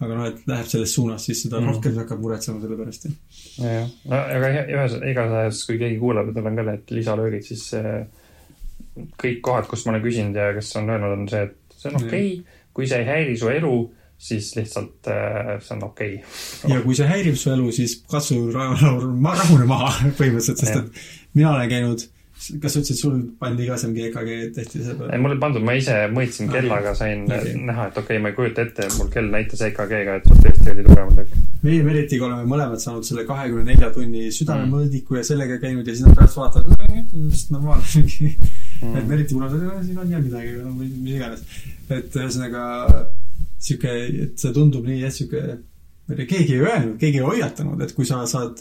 [0.04, 1.70] aga noh, et läheb selles suunas, siis seda Mm.
[1.72, 3.06] rohkem sa hakkad muretsema selle pärast.
[3.62, 7.70] jah, aga he- ühes, igatahes, kui keegi kuulab, et tal on ka need lisalöögid, siis
[7.80, 8.04] äh,
[9.22, 11.96] kõik kohad, kus ma olen küsinud ja kes on öelnud, on see, et see on
[12.02, 13.74] okei okay., kui see ei häiri su elu,
[14.24, 16.72] siis lihtsalt äh, see on okei okay..
[16.72, 21.08] ja kui see häirib su elu, siis katsu rahune ma, rahune maha põhimõtteliselt, sest et
[21.36, 22.06] mina olen käinud,
[22.64, 25.20] kas sa ütlesid, sul pandi ka see mingi EKG tehti selle peale?
[25.24, 26.62] mul ei pandud, ma ise mõõtsin Okei.
[26.62, 27.56] kellaga, sain okay.
[27.68, 30.72] näha, et okei okay,, ma ei kujuta ette, mul kell näitas EKG-ga, et sul tõesti
[30.76, 31.34] oli tugevam löök.
[31.64, 34.38] meie Meritiga oleme mõlemad saanud selle kahekümne nelja tunni Mm.
[34.38, 36.88] südamemõõdiku ja sellega käinud ja siis nad pärast vaatavad,
[37.26, 38.08] just normaalne.
[38.84, 38.96] Mm.
[39.00, 41.46] et Meriti ütles, siin on jah midagi, mis iganes.
[41.92, 42.64] et ühesõnaga
[43.64, 43.94] sihuke,
[44.28, 45.42] et see tundub nii jah, sihuke,
[46.28, 48.60] keegi ei öelnud, keegi ei hoiatanud, et kui sa saad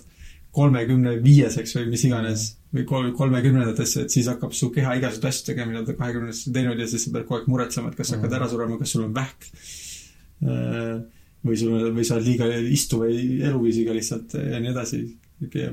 [0.52, 2.42] kolmekümne viieseks või mis iganes
[2.72, 6.80] või kolm, kolmekümnendatesse, et siis hakkab su keha igasuguseid asju tegema, mida ta kahekümnendasse teinud
[6.80, 8.36] ja siis sa pead kogu aeg muretsema, et kas sa hakkad Mm.
[8.38, 9.48] ära surema, kas sul on vähk.
[11.42, 15.02] või sul, või sa oled liiga istuva eluviisiga lihtsalt ja nii edasi.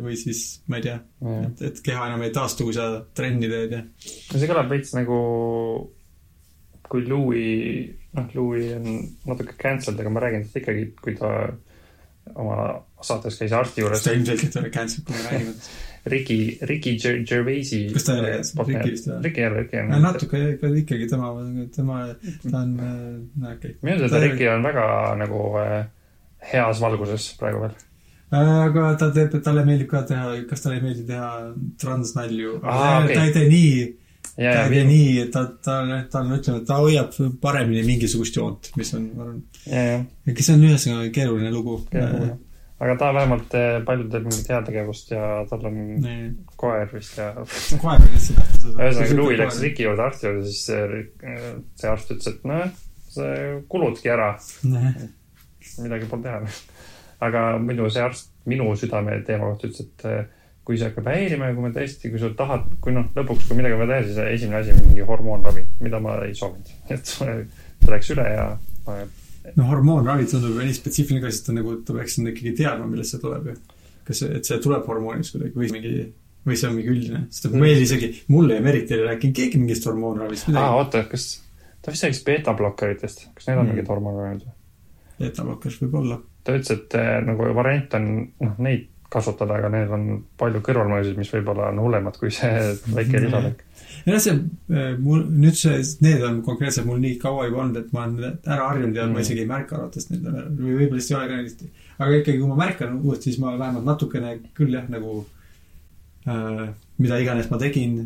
[0.02, 0.96] või siis, ma ei tea,
[1.44, 3.84] et, et keha enam ei taastu, kui sa trenni teed ja.
[3.86, 5.20] no see kõlab veits nagu,
[6.90, 8.88] kui Louis, noh, Louis on
[9.30, 11.34] natuke cancelled, aga ma räägin tast ikkagi, kui ta
[12.40, 12.58] oma
[13.04, 15.54] saates käis arsti juures ta ilmselgelt ei ole cancel, kui me räägime.
[16.10, 17.82] Ricky, Ricky Ger- Gervaisi.
[17.94, 18.66] Kas ta ei ole cancel?
[18.70, 19.20] Ricky vist ole.
[19.26, 20.02] Ricky ei ole, Ricky on.
[20.06, 21.32] natuke ikka ikkagi tema,
[21.76, 22.00] tema,
[22.46, 22.74] ta on,
[23.36, 24.88] no okei minu teada Ricky on väga
[25.20, 25.78] nagu äh,
[26.54, 27.78] heas valguses praegu veel.
[28.30, 31.32] Äh, aga ta teeb, talle meeldib ka teha, kas talle ei meeldi teha
[31.82, 32.60] transnalju?
[32.64, 33.16] Aa, okei.
[33.16, 33.74] ta ei tee nii,
[34.40, 35.80] ta tee, nii, ta, ta,
[36.12, 40.06] ta on, ütleme, ta hoiab paremini mingisugust joont, mis on, ma arvan,
[40.38, 41.82] kes on ühesõnaga keeruline lugu.
[42.80, 46.30] Aga ta vähemalt eh, palju teeb mingit heategevust ja tal on Nee.
[46.56, 47.34] koer vist ja
[47.82, 48.78] koer on lihtsalt tähtsad.
[48.78, 51.02] ühesõnaga, Louis läks Riki juurde arsti juurde, siis see,
[51.82, 52.70] see arst ütles, et noh,
[53.12, 53.34] see
[53.68, 54.30] kuludki ära,
[55.84, 56.40] midagi pole teha.
[57.28, 60.24] aga muidu see arst minu südame teema kohta ütles, et eh,
[60.70, 63.58] kui see hakkab häirima ja kui me tõesti, kui sa tahad, kui noh, lõpuks, kui
[63.58, 66.70] midagi on vaja teha, siis esimene asi on mingi hormoonravi, mida ma ei soovinud.
[66.94, 67.34] et see
[67.80, 68.46] see läks üle ja
[68.86, 69.00] ma-
[69.56, 73.22] no hormoonravi tundub nii spetsiifiline ka, sest ta nagu, ta peaks ikkagi teadma, millest see
[73.24, 73.58] tuleb ju.
[74.10, 75.94] kas, et see tuleb hormoonist kuidagi või mingi,
[76.46, 79.62] või see on mingi üldine, sest et meil isegi, mulle ja Merit ei rääkinud keegi
[79.62, 80.78] mingist hormoonravist aa, midagi.
[80.84, 81.28] oota, kas
[81.82, 83.74] ta vist rääkis beetablokkeritest, kas need on Mm.
[83.74, 84.56] mingid hormoonravimid või?
[85.30, 86.20] etablokkers võib olla.
[86.44, 88.06] ta ütles, et eh, nagu variant on
[88.46, 90.06] noh, neid kasutada, aga neil on
[90.40, 92.52] palju kõrvalmõjusid, mis võib-olla on hullemad kui see
[92.98, 93.64] väike lisalõik.
[94.06, 94.36] jah, see,
[95.02, 98.70] mul nüüd see, need on konkreetselt mul nii kaua juba olnud, et ma olen ära
[98.70, 99.18] harjunud ja mm.
[99.18, 101.74] Ma isegi ei märka arvates neid või võib-olla lihtsalt ei ole ka nii.
[101.98, 105.18] aga ikkagi, kui ma märkan uuesti, siis ma vähemalt natukene küll jah, nagu
[106.30, 106.64] äh,
[107.02, 108.00] mida iganes ma tegin,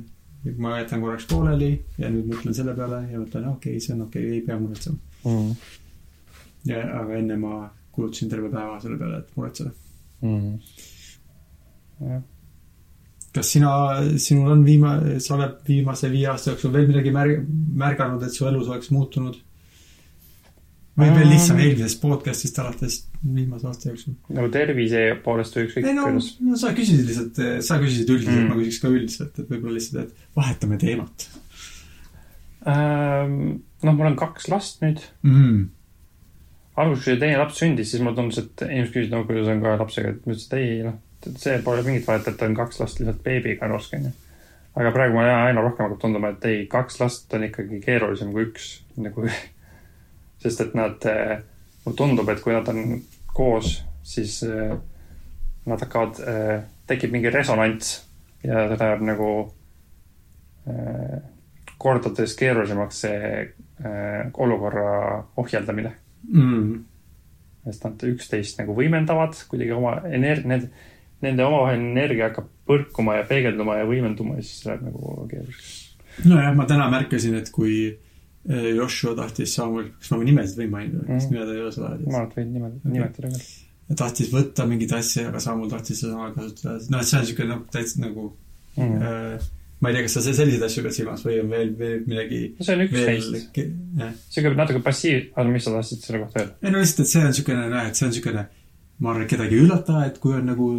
[0.64, 4.08] ma jätan korraks pooleli ja nüüd mõtlen selle peale ja mõtlen, okei okay,, see on
[4.08, 4.97] okei okay,, ei pea muretsema.
[5.24, 5.54] Mm.
[6.72, 7.62] ja, aga enne ma
[7.93, 9.72] kulutasin terve päeva selle peale, et muretseda.
[10.24, 10.58] Mm.
[13.34, 13.72] Kas sina,
[14.22, 17.48] sinul on viima-, sa oled viimase viie aasta jooksul veel midagi märg-,
[17.82, 19.39] märganud, et su elus oleks muutunud?
[20.94, 21.64] või veel lihtsam Ähm.
[21.66, 24.14] eelmisest podcast'ist alates viimase aasta jooksul?
[24.38, 28.44] nagu tervise poolest või ükskõik no kuidas., no sa küsisid lihtsalt, sa küsisid üldiselt mm.,
[28.44, 28.52] Mm.
[28.52, 31.26] ma küsiks ka üldiselt, et võib-olla lihtsalt, et vahetame teemat
[32.70, 33.39] ähm,.
[33.84, 35.02] noh, mul on kaks last nüüd.
[35.26, 35.64] mm..
[36.78, 39.82] alguses, kui teine laps sündis, siis mulle tundus, et inimesed küsisid, no kuidas on kahe
[39.82, 41.02] lapsega, et ma ütlesin, et ei noh,
[41.39, 44.11] see pole mingit vahet, et on kaks last, lihtsalt beebiga on raske, onju.
[44.76, 48.47] aga praegu mulle aina rohkem hakkab tunduma, et ei, kaks last on ikkagi keerulisem kui
[48.49, 48.69] üks
[49.01, 49.28] nagu.
[50.43, 51.05] sest et nad,
[51.86, 52.97] mulle tundub, et kui nad on
[53.34, 54.74] koos, siis eh,
[55.65, 56.19] nad hakkavad,
[56.89, 57.93] tekib mingi resonants
[58.43, 59.30] ja see läheb nagu
[60.67, 61.19] eh,
[61.80, 64.89] kordades keerulisemaks see eh, olukorra
[65.39, 65.93] ohjeldamine
[66.32, 66.86] Mm.
[67.63, 70.69] sest nad üksteist nagu võimendavad kuidagi oma energia, need,
[71.24, 75.74] nende omavaheline energia hakkab põrkuma ja peegelduma ja võimenduma ja siis läheb nagu keeruliseks.
[76.30, 81.03] nojah, ma täna märkasin, et kui eh, Joshua tahtis Samuel, kas ma nimesid võin mainida
[81.07, 81.34] kas Mhm.
[81.34, 83.97] nimed ei ole seda ma arvan, et võid nimetada, nimetada küll.
[84.03, 86.80] tahtis võtta mingeid asju, aga Samuel tahtis seda samal kasutada.
[86.89, 88.32] noh, et see on siuke noh, täitsa nagu
[88.74, 88.95] Mm.
[89.05, 89.39] äh,
[89.82, 92.74] ma ei tea, kas sa selliseid asju pead silmas või on veel, veel midagi see
[92.74, 93.57] on üks neist.,
[93.99, 94.13] jah.
[94.34, 96.55] sihuke natuke passiiv, aga mis sa tahtsid selle kohta öelda?
[96.63, 98.45] ei no lihtsalt, et see on siukene, noh, et see on siukene,
[98.99, 100.69] ma arvan, et kedagi ei üllata, et kui on nagu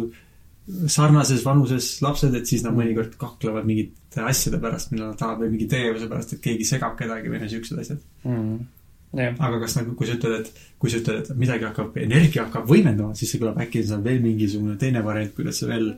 [0.65, 5.57] sarnases vanuses lapsed, et siis nad mõnikord kaklevad mingite asjade pärast, mida nad tahavad või
[5.57, 8.01] mingi tegevuse pärast, et keegi segab kedagi või no siuksed asjad.
[8.25, 12.47] jah, aga kas nagu, kui sa ütled, et kui sa ütled, et midagi hakkab, energia
[12.47, 15.93] hakkab võimendama, siis see kõlab äkki on seal veel mingisugune teine variant, kuidas see veel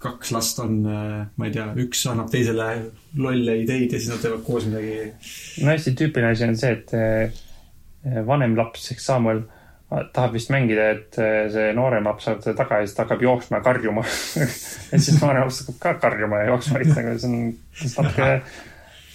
[0.00, 2.70] kaks last on, ma ei tea, üks annab teisele
[3.20, 5.10] lolle ideid ja siis nad teevad koos midagi.
[5.60, 9.44] no hästi tüüpiline asi on see, et eh, vanem laps ehk Samuel
[9.90, 13.24] tahab vist mängida, et eh, see noorem laps saab teda taga ja siis ta hakkab
[13.26, 14.04] jooksma ja karjuma
[14.92, 17.40] ja siis noorem laps hakkab ka karjuma ja jooksma, et nagu see on
[17.96, 18.28] natuke,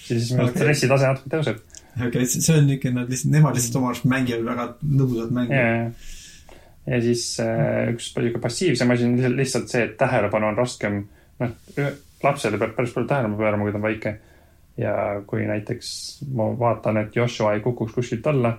[0.02, 0.60] siis minu Okei.
[0.60, 1.64] stressitase natuke tõuseb.
[1.96, 4.68] okei okay,, see on niuke, nad lihtsalt, nemad lihtsalt oma arust mängivad väga
[5.00, 5.56] lõbusat mängu.
[5.56, 6.60] ja,
[6.92, 11.02] ja siis äh, üks niisugune passiivsem asi on lihtsalt see, et tähelepanu on raskem,
[11.40, 11.58] noh,
[12.26, 14.18] lapsele peab päris palju tähelepanu pöörama, kui ta on väike.
[14.76, 15.90] ja kui näiteks
[16.36, 18.58] ma vaatan, et Joshua ei kukuks kuskilt alla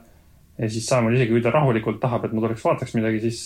[0.58, 3.40] ja siis Samuel isegi, kui ta rahulikult tahab, et ma tuleks vaataks midagi, siis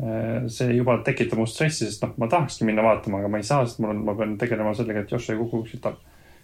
[0.00, 3.46] äh, see juba tekitab mu stressi, sest noh, ma tahakski minna vaatama, aga ma ei
[3.46, 5.98] saa, sest mul on, ma pean tegelema sellega, et Joshua ei kuku alla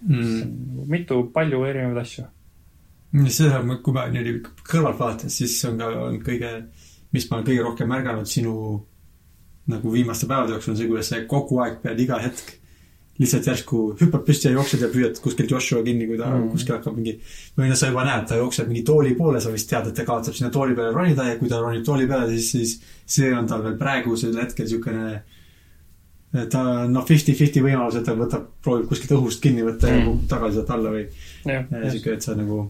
[0.06, 0.84] mm..
[0.90, 2.28] mitu, palju erinevaid asju.
[3.26, 4.38] seda, kui ma niimoodi
[4.70, 6.54] kõrvalt vaatan, siis on ka on kõige,
[7.16, 8.54] mis ma olen kõige rohkem märganud sinu
[9.70, 12.59] nagu viimaste päevade jooksul, on see, kuidas sa kogu aeg pead iga hetk
[13.20, 16.46] lihtsalt järsku hüppad püsti ja jooksed ja püüad kuskilt Joshua kinni, kui ta mm.
[16.46, 16.52] Mm.
[16.54, 17.18] kuskil hakkab mingi
[17.58, 20.06] või noh, sa juba näed, ta jookseb mingi tooli poole, sa vist tead, et ta
[20.08, 23.50] kavatseb sinna tooli peale ronida ja kui ta ronib tooli peale, siis, siis see on
[23.50, 25.20] tal veel praegusel hetkel niisugune
[26.50, 29.96] ta on noh, fifty-fifty võimalus, et ta võtab, proovib kuskilt õhust kinni võtta mm.
[29.96, 30.26] ja Mm.
[30.30, 31.06] tagasi sealt alla või
[31.44, 32.60] niisugune, et sa nagu,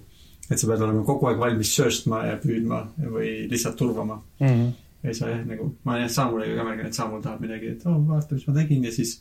[0.48, 4.22] et sa pead olema kogu aeg valmis sööstma ja püüdma või lihtsalt turvama.
[4.40, 4.70] Mhm.
[5.04, 8.00] ei saa jah, nagu ma jah Samuliga ka märganud, et Samul tahab midagi, et oh,
[8.08, 9.20] vaata, mis ma tegin ja siis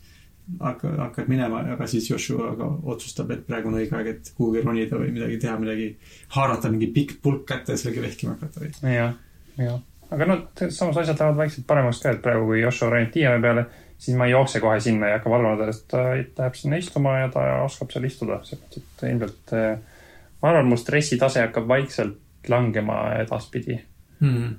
[0.59, 4.63] hakka, hakkad minema, aga siis Joshua ka otsustab, et praegu on õige aeg, et kuhugi
[4.65, 5.91] ronida või midagi teha, midagi
[6.35, 8.71] haarata mingi pikk pulk kätte ja sellega vehkima hakata või.
[8.95, 9.13] jah,
[9.59, 9.83] jah.
[10.09, 13.65] aga noh, samas asjad lähevad vaikselt paremaks ka, et praegu, kui Joshua ronib tiiami peale,
[13.99, 16.81] siis ma ei jookse kohe sinna ja ei hakka valvama teda, sest ta jääb sinna
[16.81, 20.01] istuma ja ta oskab seal istuda, selles mõttes, et ilmselt eh,
[20.41, 23.79] ma arvan, mu stressitase hakkab vaikselt langema edaspidi.
[24.19, 24.55] Mm.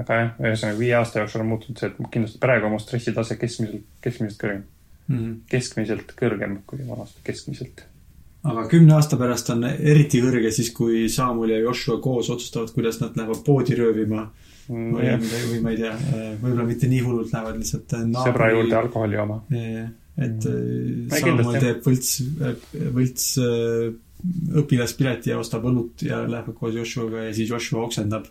[0.00, 3.36] aga jah, ühesõnaga viie aasta jooksul on muutunud see, et kindlasti praegu on mu stressitase
[3.40, 4.62] keskmiselt, keskmiselt kõrgem.
[5.08, 5.38] mm..
[5.50, 7.84] keskmiselt kõrgem kui vanasti keskmiselt.
[8.48, 13.00] aga kümne aasta pärast on eriti kõrge siis, kui Saamul ja Joshua koos otsustavad, kuidas
[13.02, 14.28] nad lähevad poodi röövima
[14.68, 15.94] või, sõbra või ma ei tea,
[16.42, 18.76] võib-olla mitte nii hullult lähevad lihtsalt äh, juurde.
[18.82, 19.40] alkoholi jooma.
[19.48, 21.64] et äh, Ei, Saamul kindlasti.
[21.64, 22.12] teeb võlts,
[22.98, 23.88] võlts äh,
[24.58, 28.26] õpilaspileti ja ostab õlut ja läheb koos Joshuaga ja siis Joshua oksendab.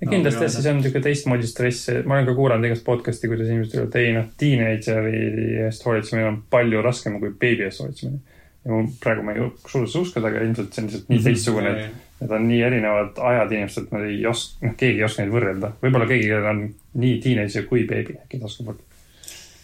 [0.00, 3.48] Ja kindlasti jah, siis on niisugune teistmoodi stress, ma olen ka kuulanud igast podcast'i, kuidas
[3.48, 5.22] inimesed ütlevad, ei noh, teenager'i
[5.66, 8.20] eest hoolitsemine on palju raskem kui beebi eest hoolitsemine.
[8.64, 11.14] ja mul praegu ma ei suuda uskuda, aga ilmselt see on lihtsalt Mhm.
[11.14, 14.98] nii teistsugune, et need on nii erinevad ajad inimesed, et nad ei oska, noh, keegi
[14.98, 15.72] ei oska neid võrrelda.
[15.82, 16.60] võib-olla keegi, kellel on
[16.94, 18.84] nii teenager kui beebi, äkki ta oskab võrrelda.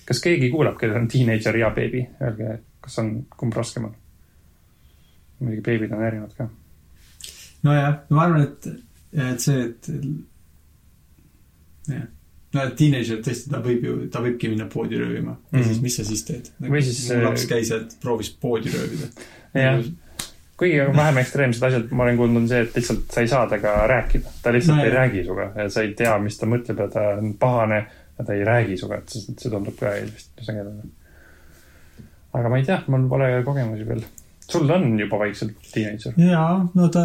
[0.07, 3.95] kas keegi kuulab, kellel on teenager ja beebi, öelge, kas on, kumb raskem on?
[5.41, 6.49] muidugi beebid on erinevad ka.
[7.63, 8.69] nojah, ma arvan, et,
[9.33, 9.89] et see, et
[11.89, 12.07] jah,
[12.57, 15.37] no teenager tõesti, ta võib ju, ta võibki minna poodi röövima mm.
[15.37, 15.59] -hmm.
[15.59, 15.69] ja Mhm.
[15.69, 16.51] siis, mis sa siis teed?
[16.63, 19.07] Või siis, mu laps äh, käis ja proovis poodi röövida.
[19.55, 19.85] jah,
[20.57, 23.87] kuigi vähem ekstreemsed asjad, ma olen kuulnud, on see, et lihtsalt sa ei saa temaga
[23.93, 24.29] rääkida.
[24.43, 24.99] ta lihtsalt No ei jah.
[25.01, 27.87] räägi sinuga ja sa ei tea, mis ta mõtleb ja ta on pahane
[28.19, 30.83] ja ta ei räägi sinuga, et see, see tundub ka vist sagedane.
[32.33, 34.03] aga ma ei tea, mul pole kogemusi veel.
[34.51, 36.15] Sul on juba vaikselt teenager.
[36.21, 37.05] jaa, no ta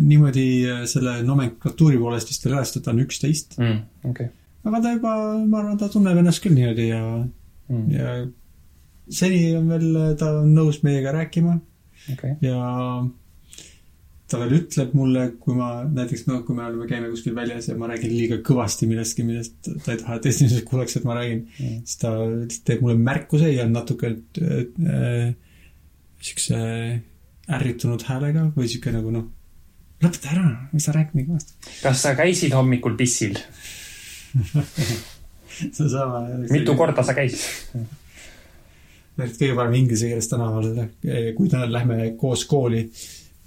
[0.00, 3.58] niimoodi äh, selle nomenklatuuri poolest vist veel alles, et ta on üksteist.
[3.58, 3.82] mm,.
[4.10, 4.32] okei okay.
[4.70, 7.02] aga ta juba, ma arvan, ta tunneb ennast küll niimoodi ja,
[7.70, 7.84] mm,.
[7.94, 8.16] ja
[9.20, 11.58] seni on veel, ta on nõus meiega rääkima
[12.14, 12.38] okei.
[12.44, 12.58] ja
[14.30, 17.76] ta veel ütleb mulle, kui ma näiteks noh, kui me oleme, käime kuskil väljas ja
[17.78, 21.18] ma räägin liiga kõvasti millestki, millest ta ei taha, et teised inimesed kuuleks, et ma
[21.20, 21.82] räägin, Mm.
[21.84, 22.10] siis ta
[22.66, 24.10] teeb mulle märkuse ja natuke
[24.40, 25.34] äh,
[26.24, 26.58] siukse
[27.54, 29.26] ärritunud häälega või siuke nagu noh,
[30.04, 31.74] lõpeta ära, mis sa räägid nii kõvasti.
[31.82, 33.36] kas sa käisid hommikul pissil?
[35.76, 36.24] seesama.
[36.50, 36.76] mitu?
[36.78, 37.84] korda sa käisid?
[39.18, 40.72] kõige parem inglise keeles tänaval,
[41.36, 42.88] kui ta lähme koos kooli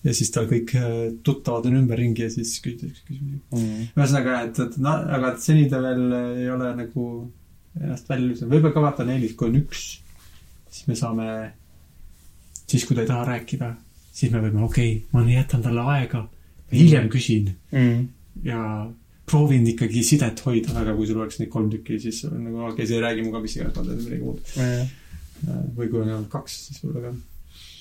[0.05, 0.93] ja siis tal kõik äh,
[1.25, 3.41] tuttavad on ümberringi ja siis küsitakse küsimusi.
[3.51, 3.87] Mm.
[3.97, 7.07] ühesõnaga, et, et no, aga et seni ta veel ei ole nagu
[7.77, 9.87] ennast välja lüünud, võib-olla ka vaata nelis, kui on üks,
[10.71, 11.27] siis me saame,
[12.67, 13.73] siis kui ta ei taha rääkida,
[14.11, 16.27] siis me võime, okei okay,, ma jätan talle aega,
[16.73, 18.07] hiljem küsin Mm.
[18.43, 18.61] ja
[19.27, 22.73] proovin ikkagi sidet hoida, aga kui sul oleks neid kolm tükki, siis on nagu okei
[22.73, 24.41] okay,, see ei räägi minuga mis iganes, ma teen midagi muud.
[25.77, 27.15] või kui on ainult kaks, siis võib-olla ka.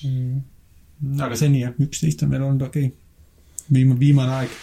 [0.07, 1.21] Mm.
[1.25, 2.97] aga seni jah, üksteist on meil olnud okei okay..
[3.71, 4.57] viimane, viimane aeg.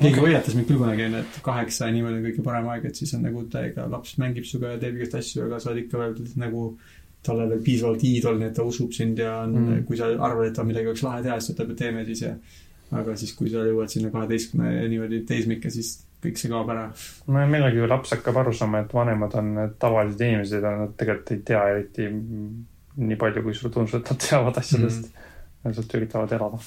[0.00, 0.24] keegi okay.
[0.26, 3.14] hoiatas mind küll kunagi, onju, et kaheksa ja niimoodi on kõige parem aeg, et siis
[3.16, 6.18] on nagu täiega laps mängib sinuga ja teeb igast asju, aga sa oled ikka veel
[6.42, 6.66] nagu
[7.26, 9.84] talle veel piisavalt iidol, nii et ta usub sind ja on Mm.
[9.88, 12.22] kui sa arvad, et ta midagi oleks lahe teha, siis ta ütleb, et teeme siis
[12.22, 12.34] ja
[13.00, 16.88] aga siis, kui sa jõuad sinna kaheteistkümne niimoodi teismikke, siis kõik see kaob ära.
[17.26, 21.34] no ja millalgi laps hakkab aru saama, et vanemad on tavalised inimesed ja nad tegelikult
[21.36, 22.08] ei tea eriti
[23.00, 25.28] nii palju, kui sulle tundub, et nad teavad asjadest mm..
[25.60, 26.58] Lihtsalt üritavad elada.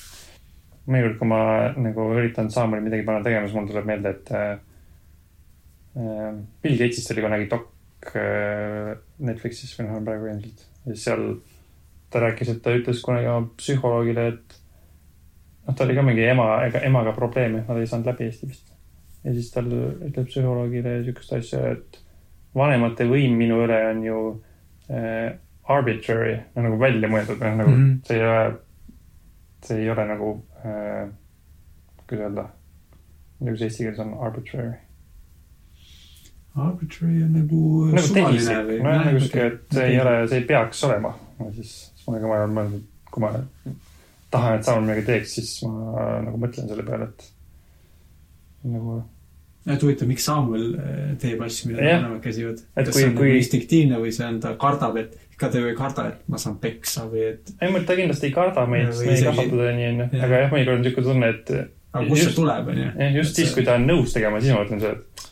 [0.85, 1.41] mõnikord, kui ma
[1.81, 4.51] nagu üritan Saamuli midagi panna tegema, siis mul tuleb meelde, et äh,
[5.97, 7.72] äh, Bill Gatesist oli kunagi dok
[9.23, 10.65] Netflixis või noh, on praegu ilmselt.
[10.89, 11.23] ja seal
[12.13, 14.59] ta rääkis, et ta ütles kunagi oma psühholoogile, et
[15.67, 16.47] noh, tal oli ka mingi ema,
[16.83, 18.73] emaga probleeme, nad ei saanud läbi Eesti vist
[19.23, 21.99] ja siis tal ütleb psühholoogile niisugust asja, et
[22.57, 24.19] vanemate võim minu üle on ju
[24.91, 25.35] äh,
[25.73, 27.83] arbitrary, nagu välja mõeldud, noh nagu mm.
[27.83, 27.99] -hmm.
[28.07, 28.55] see ei ole,
[29.63, 30.31] see ei ole nagu
[30.65, 31.05] äh,,
[32.03, 32.47] kuidas öelda,
[33.39, 34.73] nagu see eesti keeles on arbitrary.
[36.55, 38.79] Arbitrary on nagu nagu suvaline või?
[38.85, 41.13] nojah, nagu sihuke, et see ei ole, see ei peaks olema.
[41.55, 43.31] siis, siis ma olen ka varem mõelnud, kui ma
[44.33, 47.25] tahan, et Saul midagi teeks, siis ma nagu mõtlen selle peale, et
[48.69, 48.99] nagu
[49.63, 52.61] et huvitav, miks Samuel äh, teeb asju, mida vanemad käsivad?
[52.75, 55.61] Kas kui- see on kui- nagu instinktiivne või see on, ta kardab, et ega ta
[55.61, 58.89] ju ei karda, et ma saan peksa või et ei, ta kindlasti ei karda meid,
[58.91, 60.09] sest me ei isegi- kasvata teda nii, onju.
[60.27, 61.53] Aga jah, mõnikord on niisugune tunne, et
[61.93, 62.89] aga kust see tuleb, onju?
[63.21, 65.29] just siis, kui ta on nõus tegema, siis ma mõtlen seda, et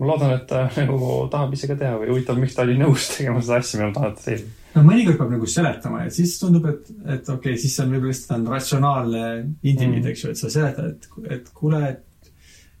[0.00, 3.10] ma loodan, et ta nagu tahab ise ka teha või huvitav, miks ta oli nõus
[3.14, 4.52] tegema seda asja, mida ma tahan, et ta teeb.
[4.76, 7.96] no mõnikord peab nagu seletama ja siis tundub, et, et okei okay,, siis see on
[7.96, 9.24] võib-olla lihtsalt on ratsionaalne
[9.62, 10.12] indiviid Mm.
[10.12, 12.06] eks ju, et sa seletad, et, et kuule, et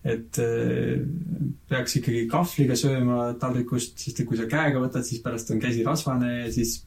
[0.00, 1.00] et äh,
[1.68, 5.84] peaks ikkagi kahvliga sööma taldrikust, sest et kui sa käega võtad, siis pärast on käsi
[5.84, 6.78] rasvane ja siis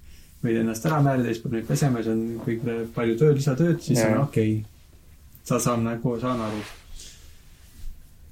[0.44, 2.64] võid ennast ära määrida siis peab neid pesema ja see on kõik
[2.96, 4.16] palju tööd, lisatööd, siis Jaa.
[4.16, 5.04] on okei okay..
[5.46, 6.64] sa saan nagu, saan aru.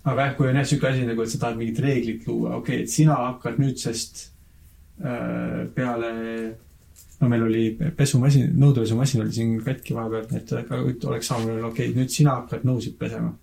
[0.03, 2.81] Aga jah, kui on jah siuke asi nagu, et sa tahad mingit reeglit luua, okei
[2.81, 4.25] okay,, et sina hakkad nüüdsest
[5.03, 6.11] äh, peale
[7.21, 7.63] no meil oli
[7.97, 12.65] pesumasin, nõudepesumasin oli siin katki vahepeal, et aga oleks saabunud, okei okay,, nüüd sina hakkad
[12.67, 13.33] nõusid pesema.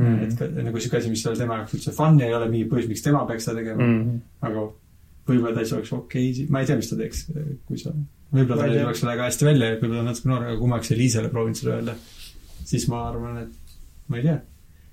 [0.00, 0.20] Mhm.
[0.22, 2.46] et ka, nagu siuke asi, mis ei ole tema jaoks üldse fun ja ei ole
[2.48, 4.20] mingi põhjus, miks tema peaks seda tegema mm., mm..
[4.46, 4.62] aga
[5.26, 7.24] võib-olla ta siis oleks okei okay,, ma ei tea, mis ta teeks,
[7.66, 7.92] kui sa,
[8.30, 10.92] võib-olla tal ei tuleks väga hästi välja ja võib-olla natuke noor, aga kui ma oleks
[10.94, 11.96] Eliisele proovinud seda öelda,
[12.70, 13.74] siis ma arvan, et
[14.06, 14.36] ma ei tea,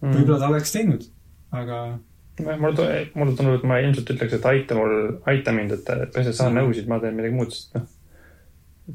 [0.02, 0.14] Mm.
[0.14, 1.06] võib-olla ta oleks teinud,
[1.58, 1.78] aga
[2.40, 6.50] mulle, mulle tundub, et ma ilmselt ütleks, et aita mul, aita mind, et pese sa
[6.50, 6.58] Mhm.
[6.60, 7.88] nõusid, ma teen midagi muud, sest noh.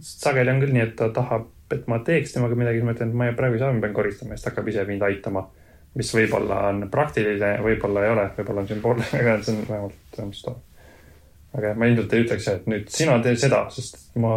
[0.00, 3.08] sageli on küll nii, et ta tahab, et ma teeks temaga midagi, siis ma ütlen,
[3.10, 5.02] et ma ei- praegu ei saa, ma pean koristama ja siis ta hakkab ise mind
[5.02, 5.48] aitama.
[5.94, 10.22] mis võib-olla on praktiline, võib-olla ei ole, võib-olla on sümboolne, aga see on vähemalt, see
[10.22, 10.54] on mis ta.
[11.54, 14.32] aga jah, ma ilmselt ei ütleks, et nüüd sina tee seda, sest ma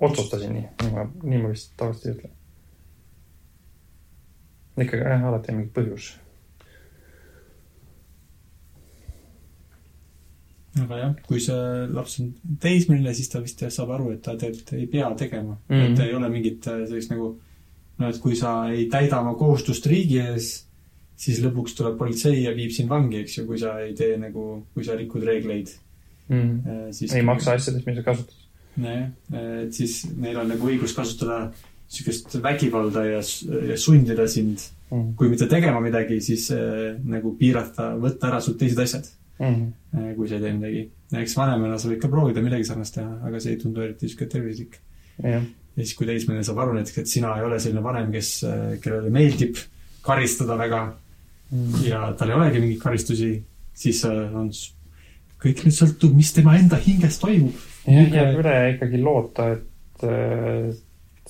[0.00, 2.30] otsustasin nii, nii ma, nii ma vist tavaliselt ei ütle.
[4.86, 6.10] Ikkagi jah, alati on mingi põhjus
[10.84, 14.74] aga jah, kui see laps on teismeline, siis ta vist saab aru, et ta tegelikult
[14.78, 15.74] ei pea tegema mm.
[15.74, 15.80] Mhm.
[15.80, 15.92] -hmm.
[15.92, 17.30] et ei ole mingit äh, sellist nagu
[18.00, 20.50] no et kui sa ei täida oma kohustust riigi ees,
[21.20, 24.66] siis lõpuks tuleb politsei ja viib sind vangi, eks ju, kui sa ei tee nagu,
[24.74, 25.72] kui sa rikud reegleid,
[26.28, 26.92] mm..
[26.96, 28.38] siis ei maksa asjadest, mida sa kasutad.
[28.80, 29.10] nojah,
[29.64, 31.50] et siis neil on nagu õigus kasutada
[31.90, 33.22] niisugust vägivalda ja,
[33.72, 34.58] ja sundida sind,
[34.90, 35.12] Mm.
[35.14, 39.06] kui mitte tegema midagi, siis äh, nagu piirata, võtta ära sult teised asjad
[39.40, 39.68] Mm.
[39.96, 40.80] Äh, kui sa ei tee midagi.
[41.16, 44.26] eks vanemana sa võid ka proovida midagi sarnast teha, aga see ei tundu eriti sihuke
[44.28, 44.80] tervislik.
[45.22, 45.40] jah,
[45.76, 48.32] ja siis, kui teismeline saab aru näiteks, et sina ei ole selline vanem, kes,
[48.82, 49.56] kellele meeldib
[50.02, 50.82] karistada väga
[51.52, 51.80] Mm.
[51.82, 53.30] ja tal ei olegi mingeid karistusi,
[53.74, 54.50] siis äh, on,
[55.42, 57.56] kõik nüüd sõltub, mis tema enda hinges toimub.
[57.86, 60.68] jah, jääb üle ikkagi loota, et äh,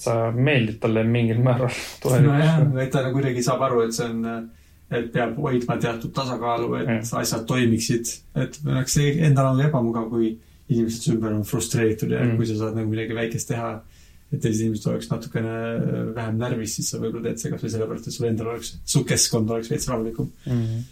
[0.00, 1.68] sa meeldid talle mingil määral
[2.02, 4.48] nojah tulevikus., et ta nagu kuidagi saab aru, et see on,
[4.90, 7.10] et peab hoidma teatud tasakaalu, et Jah.
[7.20, 8.14] asjad toimiksid.
[8.42, 10.32] et eks see endal on ebamugav, kui
[10.70, 12.36] inimesed su ümber on frustreeritud ja Mm.
[12.38, 13.70] kui sa saad nagu midagi väikest teha,
[14.32, 15.54] et teised inimesed oleks natukene
[16.14, 19.50] vähem närvis, siis sa võib-olla teed seda kasvõi sellepärast, et sul endal oleks, su keskkond
[19.50, 20.28] oleks veits rahulikum.
[20.46, 20.84] Mm.